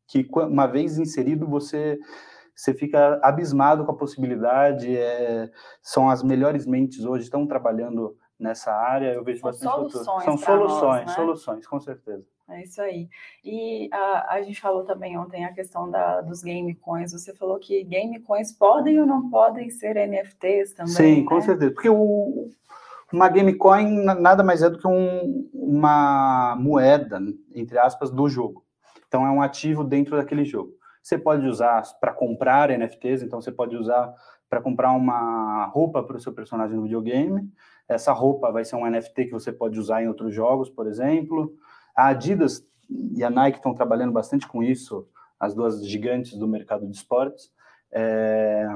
que, 0.08 0.26
uma 0.34 0.66
vez 0.66 0.98
inserido, 0.98 1.46
você 1.46 1.98
você 2.60 2.74
fica 2.74 3.18
abismado 3.22 3.86
com 3.86 3.92
a 3.92 3.96
possibilidade. 3.96 4.94
É, 4.94 5.50
são 5.80 6.10
as 6.10 6.22
melhores 6.22 6.66
mentes 6.66 7.06
hoje 7.06 7.24
estão 7.24 7.46
trabalhando 7.46 8.14
nessa 8.38 8.70
área. 8.70 9.14
Eu 9.14 9.24
vejo 9.24 9.40
são 9.40 9.50
bastante 9.50 9.72
soluções 9.72 10.24
São 10.24 10.36
soluções, 10.36 10.82
nós, 10.82 11.06
né? 11.06 11.14
soluções, 11.14 11.66
com 11.66 11.80
certeza. 11.80 12.22
É 12.50 12.62
isso 12.62 12.82
aí. 12.82 13.08
E 13.42 13.88
a, 13.90 14.34
a 14.34 14.42
gente 14.42 14.60
falou 14.60 14.84
também 14.84 15.16
ontem 15.16 15.46
a 15.46 15.54
questão 15.54 15.90
da, 15.90 16.20
dos 16.20 16.42
game 16.42 16.74
coins. 16.74 17.12
Você 17.12 17.34
falou 17.34 17.58
que 17.58 17.82
game 17.82 18.20
coins 18.20 18.52
podem 18.52 19.00
ou 19.00 19.06
não 19.06 19.30
podem 19.30 19.70
ser 19.70 19.94
NFTs 19.94 20.74
também? 20.74 20.92
Sim, 20.92 21.20
né? 21.22 21.26
com 21.26 21.40
certeza. 21.40 21.72
Porque 21.72 21.88
o, 21.88 22.50
uma 23.10 23.30
game 23.30 23.54
coin 23.54 24.04
nada 24.04 24.44
mais 24.44 24.60
é 24.60 24.68
do 24.68 24.78
que 24.78 24.86
um, 24.86 25.48
uma 25.54 26.56
moeda, 26.60 27.22
entre 27.54 27.78
aspas, 27.78 28.10
do 28.10 28.28
jogo. 28.28 28.66
Então 29.08 29.24
é 29.26 29.30
um 29.30 29.40
ativo 29.40 29.82
dentro 29.82 30.18
daquele 30.18 30.44
jogo. 30.44 30.78
Você 31.02 31.18
pode 31.18 31.46
usar 31.46 31.82
para 32.00 32.12
comprar 32.12 32.70
NFTs, 32.70 33.22
então 33.22 33.40
você 33.40 33.50
pode 33.50 33.76
usar 33.76 34.14
para 34.48 34.60
comprar 34.60 34.92
uma 34.92 35.66
roupa 35.66 36.02
para 36.02 36.16
o 36.16 36.20
seu 36.20 36.32
personagem 36.32 36.76
no 36.76 36.82
videogame. 36.82 37.48
Essa 37.88 38.12
roupa 38.12 38.50
vai 38.50 38.64
ser 38.64 38.76
um 38.76 38.88
NFT 38.88 39.26
que 39.26 39.32
você 39.32 39.52
pode 39.52 39.78
usar 39.78 40.02
em 40.02 40.08
outros 40.08 40.34
jogos, 40.34 40.68
por 40.68 40.86
exemplo. 40.86 41.54
A 41.96 42.08
Adidas 42.08 42.66
e 42.88 43.22
a 43.22 43.30
Nike 43.30 43.58
estão 43.58 43.74
trabalhando 43.74 44.12
bastante 44.12 44.46
com 44.46 44.62
isso, 44.62 45.08
as 45.38 45.54
duas 45.54 45.86
gigantes 45.86 46.36
do 46.36 46.48
mercado 46.48 46.86
de 46.86 46.96
esportes. 46.96 47.50
É... 47.92 48.66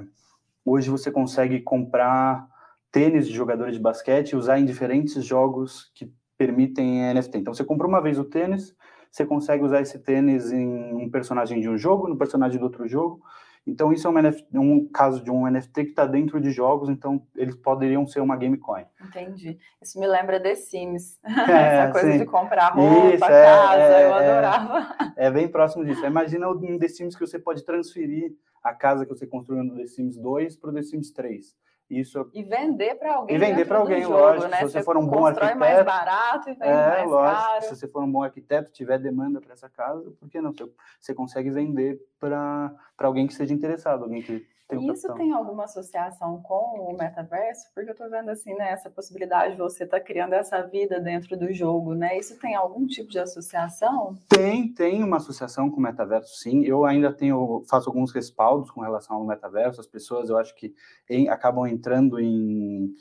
Hoje 0.64 0.88
você 0.88 1.10
consegue 1.10 1.60
comprar 1.60 2.48
tênis 2.90 3.26
de 3.26 3.34
jogadores 3.34 3.74
de 3.74 3.82
basquete 3.82 4.30
e 4.30 4.36
usar 4.36 4.58
em 4.58 4.64
diferentes 4.64 5.24
jogos 5.24 5.90
que 5.94 6.10
permitem 6.38 7.12
NFT. 7.12 7.38
Então 7.38 7.52
você 7.52 7.64
comprou 7.64 7.88
uma 7.88 8.00
vez 8.00 8.18
o 8.18 8.24
tênis, 8.24 8.74
você 9.14 9.24
consegue 9.24 9.62
usar 9.62 9.80
esse 9.80 9.96
tênis 9.96 10.50
em 10.50 10.92
um 10.92 11.08
personagem 11.08 11.60
de 11.60 11.68
um 11.68 11.78
jogo, 11.78 12.08
no 12.08 12.18
personagem 12.18 12.58
do 12.58 12.64
outro 12.64 12.88
jogo. 12.88 13.22
Então, 13.64 13.92
isso 13.92 14.08
é 14.08 14.10
um, 14.10 14.14
NFT, 14.14 14.58
um 14.58 14.88
caso 14.88 15.22
de 15.22 15.30
um 15.30 15.48
NFT 15.48 15.84
que 15.84 15.90
está 15.90 16.04
dentro 16.04 16.40
de 16.40 16.50
jogos, 16.50 16.88
então 16.88 17.24
eles 17.36 17.54
poderiam 17.54 18.04
ser 18.08 18.18
uma 18.18 18.36
game 18.36 18.58
coin. 18.58 18.84
Entendi. 19.00 19.56
Isso 19.80 20.00
me 20.00 20.06
lembra 20.08 20.40
The 20.40 20.56
Sims. 20.56 21.20
É, 21.48 21.84
Essa 21.84 21.92
coisa 21.92 22.12
sim. 22.12 22.18
de 22.18 22.26
comprar 22.26 22.70
roupa, 22.70 23.14
isso, 23.14 23.24
é, 23.24 23.44
casa, 23.44 23.82
é, 23.82 24.04
eu 24.04 24.14
adorava. 24.14 24.96
É, 25.16 25.26
é, 25.26 25.30
bem 25.30 25.46
próximo 25.46 25.84
disso. 25.84 26.04
Imagina 26.04 26.50
um 26.50 26.76
The 26.76 26.88
Sims 26.88 27.14
que 27.14 27.24
você 27.24 27.38
pode 27.38 27.64
transferir 27.64 28.32
a 28.64 28.74
casa 28.74 29.06
que 29.06 29.14
você 29.14 29.28
construiu 29.28 29.62
no 29.62 29.76
The 29.76 29.86
Sims 29.86 30.16
2 30.16 30.56
para 30.56 30.70
o 30.70 30.74
The 30.74 30.82
Sims 30.82 31.12
3. 31.12 31.54
Isso... 31.88 32.30
E 32.32 32.42
vender 32.42 32.94
para 32.96 33.16
alguém. 33.16 33.36
E 33.36 33.38
vender 33.38 33.64
para 33.66 33.78
alguém, 33.78 34.02
jogo, 34.02 34.14
lógico. 34.14 34.48
Né? 34.48 34.56
Se 34.56 34.62
você, 34.62 34.78
você 34.78 34.82
for 34.82 34.96
um 34.96 35.06
bom 35.06 35.26
arquiteto. 35.26 35.58
mais 35.58 35.84
barato 35.84 36.50
e 36.50 36.54
vende 36.54 36.64
é, 36.64 36.88
mais 36.88 37.10
lógico. 37.10 37.42
caro. 37.42 37.62
Se 37.62 37.76
você 37.76 37.88
for 37.88 38.02
um 38.02 38.10
bom 38.10 38.22
arquiteto, 38.22 38.72
tiver 38.72 38.98
demanda 38.98 39.40
para 39.40 39.52
essa 39.52 39.68
casa, 39.68 40.10
por 40.18 40.28
que 40.28 40.40
não? 40.40 40.52
Você, 40.52 40.70
você 41.00 41.14
consegue 41.14 41.50
vender 41.50 42.00
para 42.18 42.74
alguém 42.98 43.26
que 43.26 43.34
seja 43.34 43.52
interessado, 43.52 44.04
alguém 44.04 44.22
que 44.22 44.46
Isso 44.72 45.12
tem 45.14 45.32
alguma 45.32 45.64
associação 45.64 46.40
com 46.40 46.90
o 46.90 46.96
metaverso? 46.96 47.66
Porque 47.74 47.90
eu 47.90 47.92
estou 47.92 48.08
vendo 48.08 48.30
assim, 48.30 48.54
né, 48.54 48.70
essa 48.70 48.88
possibilidade 48.88 49.52
de 49.52 49.58
você 49.58 49.84
estar 49.84 49.98
tá 49.98 50.04
criando 50.04 50.32
essa 50.32 50.62
vida 50.62 50.98
dentro 50.98 51.36
do 51.36 51.52
jogo, 51.52 51.94
né? 51.94 52.18
Isso 52.18 52.38
tem 52.38 52.54
algum 52.54 52.86
tipo 52.86 53.10
de 53.10 53.18
associação? 53.18 54.16
Tem, 54.28 54.72
tem 54.72 55.04
uma 55.04 55.18
associação 55.18 55.70
com 55.70 55.76
o 55.76 55.82
metaverso, 55.82 56.34
sim. 56.38 56.64
Eu 56.64 56.86
ainda 56.86 57.12
tenho, 57.12 57.62
faço 57.68 57.90
alguns 57.90 58.10
respaldos 58.10 58.70
com 58.70 58.80
relação 58.80 59.16
ao 59.16 59.26
metaverso. 59.26 59.80
As 59.80 59.86
pessoas, 59.86 60.30
eu 60.30 60.38
acho 60.38 60.54
que 60.54 60.74
em, 61.10 61.28
acabam 61.28 61.66
entrando 61.66 62.18
em, 62.18 62.94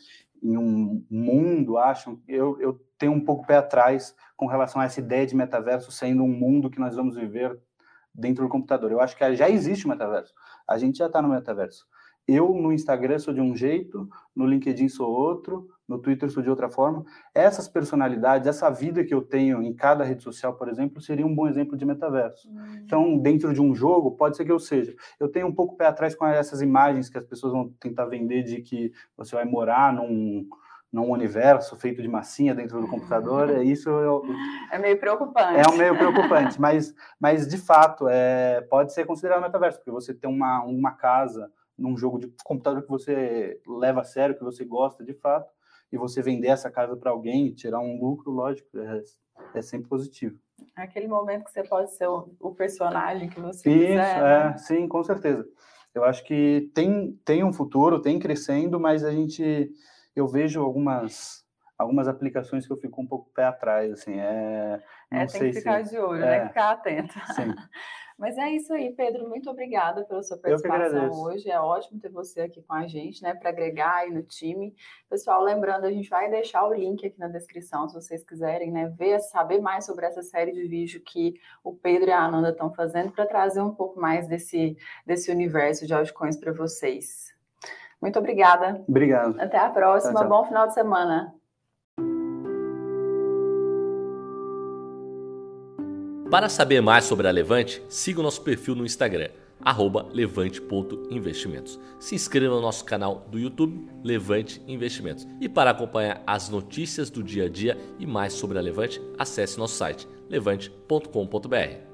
em 0.43 0.58
um 0.58 1.04
mundo, 1.10 1.78
acham. 1.78 2.19
Eu, 2.28 2.60
eu 2.60 2.80
tenho 2.97 3.13
um 3.13 3.23
pouco 3.23 3.47
pé 3.47 3.56
atrás 3.56 4.13
com 4.36 4.47
relação 4.47 4.82
a 4.82 4.86
essa 4.86 4.99
ideia 4.99 5.26
de 5.26 5.36
metaverso 5.36 5.91
sendo 5.91 6.23
um 6.23 6.28
mundo 6.28 6.69
que 6.69 6.80
nós 6.80 6.95
vamos 6.95 7.15
viver 7.15 7.58
dentro 8.13 8.43
do 8.43 8.49
computador. 8.49 8.91
Eu 8.91 8.99
acho 8.99 9.17
que 9.17 9.36
já 9.36 9.49
existe 9.49 9.86
o 9.86 9.89
metaverso. 9.89 10.34
A 10.67 10.78
gente 10.78 10.97
já 10.97 11.08
está 11.08 11.21
no 11.21 11.30
metaverso. 11.30 11.86
Eu 12.28 12.54
no 12.54 12.71
Instagram 12.71 13.19
sou 13.19 13.34
de 13.34 13.41
um 13.41 13.56
jeito, 13.56 14.10
no 14.34 14.45
LinkedIn 14.45 14.88
sou 14.88 15.12
outro, 15.12 15.67
no 15.86 15.99
Twitter 15.99 16.30
sou 16.30 16.41
de 16.41 16.49
outra 16.49 16.69
forma. 16.69 17.04
Essas 17.36 17.67
personalidades, 17.67 18.47
essa 18.47 18.69
vida 18.69 19.04
que 19.04 19.13
eu 19.13 19.21
tenho 19.21 19.62
em 19.62 19.73
cada 19.73 20.06
rede 20.06 20.23
social, 20.23 20.54
por 20.56 20.69
exemplo, 20.69 21.02
seria 21.02 21.26
um 21.26 21.36
bom 21.36 21.47
exemplo 21.47 21.76
de 21.76 21.86
metaverso. 21.86 22.49
Hum. 22.49 22.82
Então, 22.86 23.17
dentro 23.17 23.54
de 23.54 23.62
um 23.62 23.76
jogo, 23.76 24.12
pode 24.12 24.38
ser 24.38 24.45
que 24.45 24.52
eu 24.52 24.60
seja. 24.60 24.95
Eu 25.19 25.28
tenho 25.28 25.47
um 25.47 25.54
pouco 25.54 25.76
pé 25.76 25.86
atrás 25.86 26.15
com 26.15 26.26
essas 26.26 26.62
imagens 26.62 27.10
que 27.10 27.17
as 27.17 27.26
pessoas 27.26 27.52
vão 27.52 27.69
tentar 27.78 28.06
vender 28.06 28.43
de 28.43 28.62
que 28.62 28.93
você 29.17 29.36
vai 29.36 29.43
morar 29.43 29.93
num, 29.93 30.47
num 30.93 31.10
universo 31.10 31.75
feito 31.75 32.03
de 32.03 32.08
massinha 32.08 32.53
dentro 32.53 32.79
do 32.79 32.88
computador, 32.88 33.49
é 33.49 33.63
isso 33.63 33.89
eu, 33.89 34.23
é 34.71 34.77
meio 34.77 34.99
preocupante. 34.99 35.60
É 35.60 35.67
um 35.67 35.75
meio 35.75 35.97
preocupante, 35.97 36.62
mas, 36.62 36.93
mas 37.19 37.47
de 37.47 37.58
fato 37.58 38.08
é, 38.08 38.62
pode 38.62 38.93
ser 38.93 39.03
considerado 39.03 39.41
metaverso, 39.41 39.79
porque 39.79 39.89
você 39.89 40.13
tem 40.13 40.29
uma, 40.29 40.63
uma 40.63 40.91
casa 40.91 41.51
num 41.75 41.97
jogo 41.97 42.19
de 42.19 42.32
computador 42.43 42.84
que 42.84 42.89
você 42.89 43.60
leva 43.67 44.01
a 44.01 44.03
sério, 44.03 44.38
que 44.38 44.43
você 44.43 44.63
gosta 44.63 45.03
de 45.03 45.13
fato, 45.15 45.51
e 45.91 45.97
você 45.97 46.21
vender 46.21 46.49
essa 46.49 46.69
casa 46.69 46.95
para 46.95 47.10
alguém 47.10 47.47
e 47.47 47.56
tirar 47.56 47.79
um 47.79 47.99
lucro, 47.99 48.32
lógico, 48.32 48.77
é, 48.77 49.01
é 49.56 49.62
sempre 49.63 49.89
positivo. 49.89 50.38
Aquele 50.75 51.08
momento 51.08 51.45
que 51.45 51.51
você 51.51 51.63
pode 51.63 51.91
ser 51.95 52.08
o, 52.08 52.29
o 52.39 52.53
personagem 52.53 53.29
que 53.29 53.39
você 53.39 53.67
Isso, 53.67 53.88
quiser. 53.88 54.17
É, 54.17 54.21
né? 54.21 54.58
sim, 54.60 54.88
com 54.88 55.03
certeza. 55.03 55.43
Eu 55.93 56.03
acho 56.03 56.23
que 56.23 56.71
tem, 56.73 57.19
tem 57.25 57.43
um 57.43 57.53
futuro, 57.53 57.99
tem 57.99 58.19
crescendo, 58.19 58.79
mas 58.79 59.03
a 59.03 59.12
gente 59.12 59.71
eu 60.15 60.28
vejo 60.28 60.62
algumas 60.62 61.43
algumas 61.78 62.08
aplicações 62.08 62.65
que 62.65 62.71
eu 62.71 62.78
fico 62.78 63.02
um 63.02 63.08
pouco 63.08 63.32
pé 63.34 63.45
atrás, 63.45 63.91
assim, 63.91 64.17
é... 64.17 64.82
Não 65.12 65.19
é, 65.19 65.26
tem 65.26 65.52
que 65.52 65.54
ficar 65.54 65.84
se... 65.84 65.91
de 65.91 65.99
olho, 65.99 66.21
né, 66.21 66.38
é, 66.38 66.39
né? 66.39 66.47
Ficar 66.47 66.71
atento. 66.71 67.13
Sim. 67.36 67.54
Mas 68.17 68.38
é 68.38 68.52
isso 68.52 68.71
aí, 68.71 68.93
Pedro. 68.93 69.28
Muito 69.28 69.49
obrigada 69.49 70.04
pela 70.06 70.21
sua 70.21 70.38
participação 70.38 71.10
hoje. 71.23 71.49
É 71.49 71.60
ótimo 71.60 71.99
ter 71.99 72.10
você 72.10 72.41
aqui 72.41 72.62
com 72.62 72.73
a 72.73 72.86
gente, 72.86 73.21
né? 73.23 73.34
Para 73.34 73.49
agregar 73.49 73.95
aí 73.95 74.12
no 74.12 74.21
time. 74.21 74.73
Pessoal, 75.10 75.43
lembrando, 75.43 75.86
a 75.86 75.91
gente 75.91 76.10
vai 76.10 76.30
deixar 76.30 76.63
o 76.63 76.73
link 76.73 77.06
aqui 77.06 77.19
na 77.19 77.28
descrição, 77.28 77.89
se 77.89 77.95
vocês 77.95 78.23
quiserem, 78.23 78.71
né? 78.71 78.88
Ver, 78.97 79.19
saber 79.19 79.60
mais 79.60 79.86
sobre 79.86 80.06
essa 80.06 80.21
série 80.21 80.52
de 80.52 80.67
vídeo 80.67 81.02
que 81.04 81.34
o 81.63 81.73
Pedro 81.73 82.10
e 82.10 82.12
a 82.12 82.23
Ananda 82.23 82.49
estão 82.49 82.71
fazendo 82.73 83.12
para 83.12 83.26
trazer 83.26 83.62
um 83.62 83.73
pouco 83.73 83.99
mais 83.99 84.28
desse, 84.28 84.78
desse 85.06 85.32
universo 85.32 85.88
de 85.88 85.93
altcoins 85.93 86.38
para 86.38 86.54
vocês. 86.54 87.33
Muito 88.03 88.19
obrigada. 88.19 88.83
Obrigado. 88.85 89.39
Até 89.39 89.57
a 89.57 89.69
próxima. 89.69 90.11
Tchau, 90.11 90.21
tchau. 90.23 90.29
Bom 90.29 90.45
final 90.45 90.67
de 90.67 90.73
semana. 90.73 91.33
Para 96.29 96.49
saber 96.49 96.81
mais 96.81 97.05
sobre 97.05 97.29
a 97.29 97.31
Levante, 97.31 97.81
siga 97.87 98.19
o 98.19 98.23
nosso 98.23 98.41
perfil 98.41 98.75
no 98.75 98.85
Instagram, 98.85 99.29
levante.investimentos. 100.11 101.79
Se 101.97 102.13
inscreva 102.13 102.55
no 102.55 102.61
nosso 102.61 102.83
canal 102.83 103.25
do 103.31 103.39
YouTube, 103.39 103.87
Levante 104.03 104.61
Investimentos. 104.67 105.25
E 105.39 105.47
para 105.47 105.71
acompanhar 105.71 106.21
as 106.27 106.49
notícias 106.49 107.09
do 107.09 107.23
dia 107.23 107.45
a 107.45 107.49
dia 107.49 107.77
e 107.97 108.05
mais 108.05 108.33
sobre 108.33 108.57
a 108.57 108.61
Levante, 108.61 109.01
acesse 109.17 109.57
nosso 109.57 109.75
site 109.75 110.05
levante.com.br. 110.27 111.92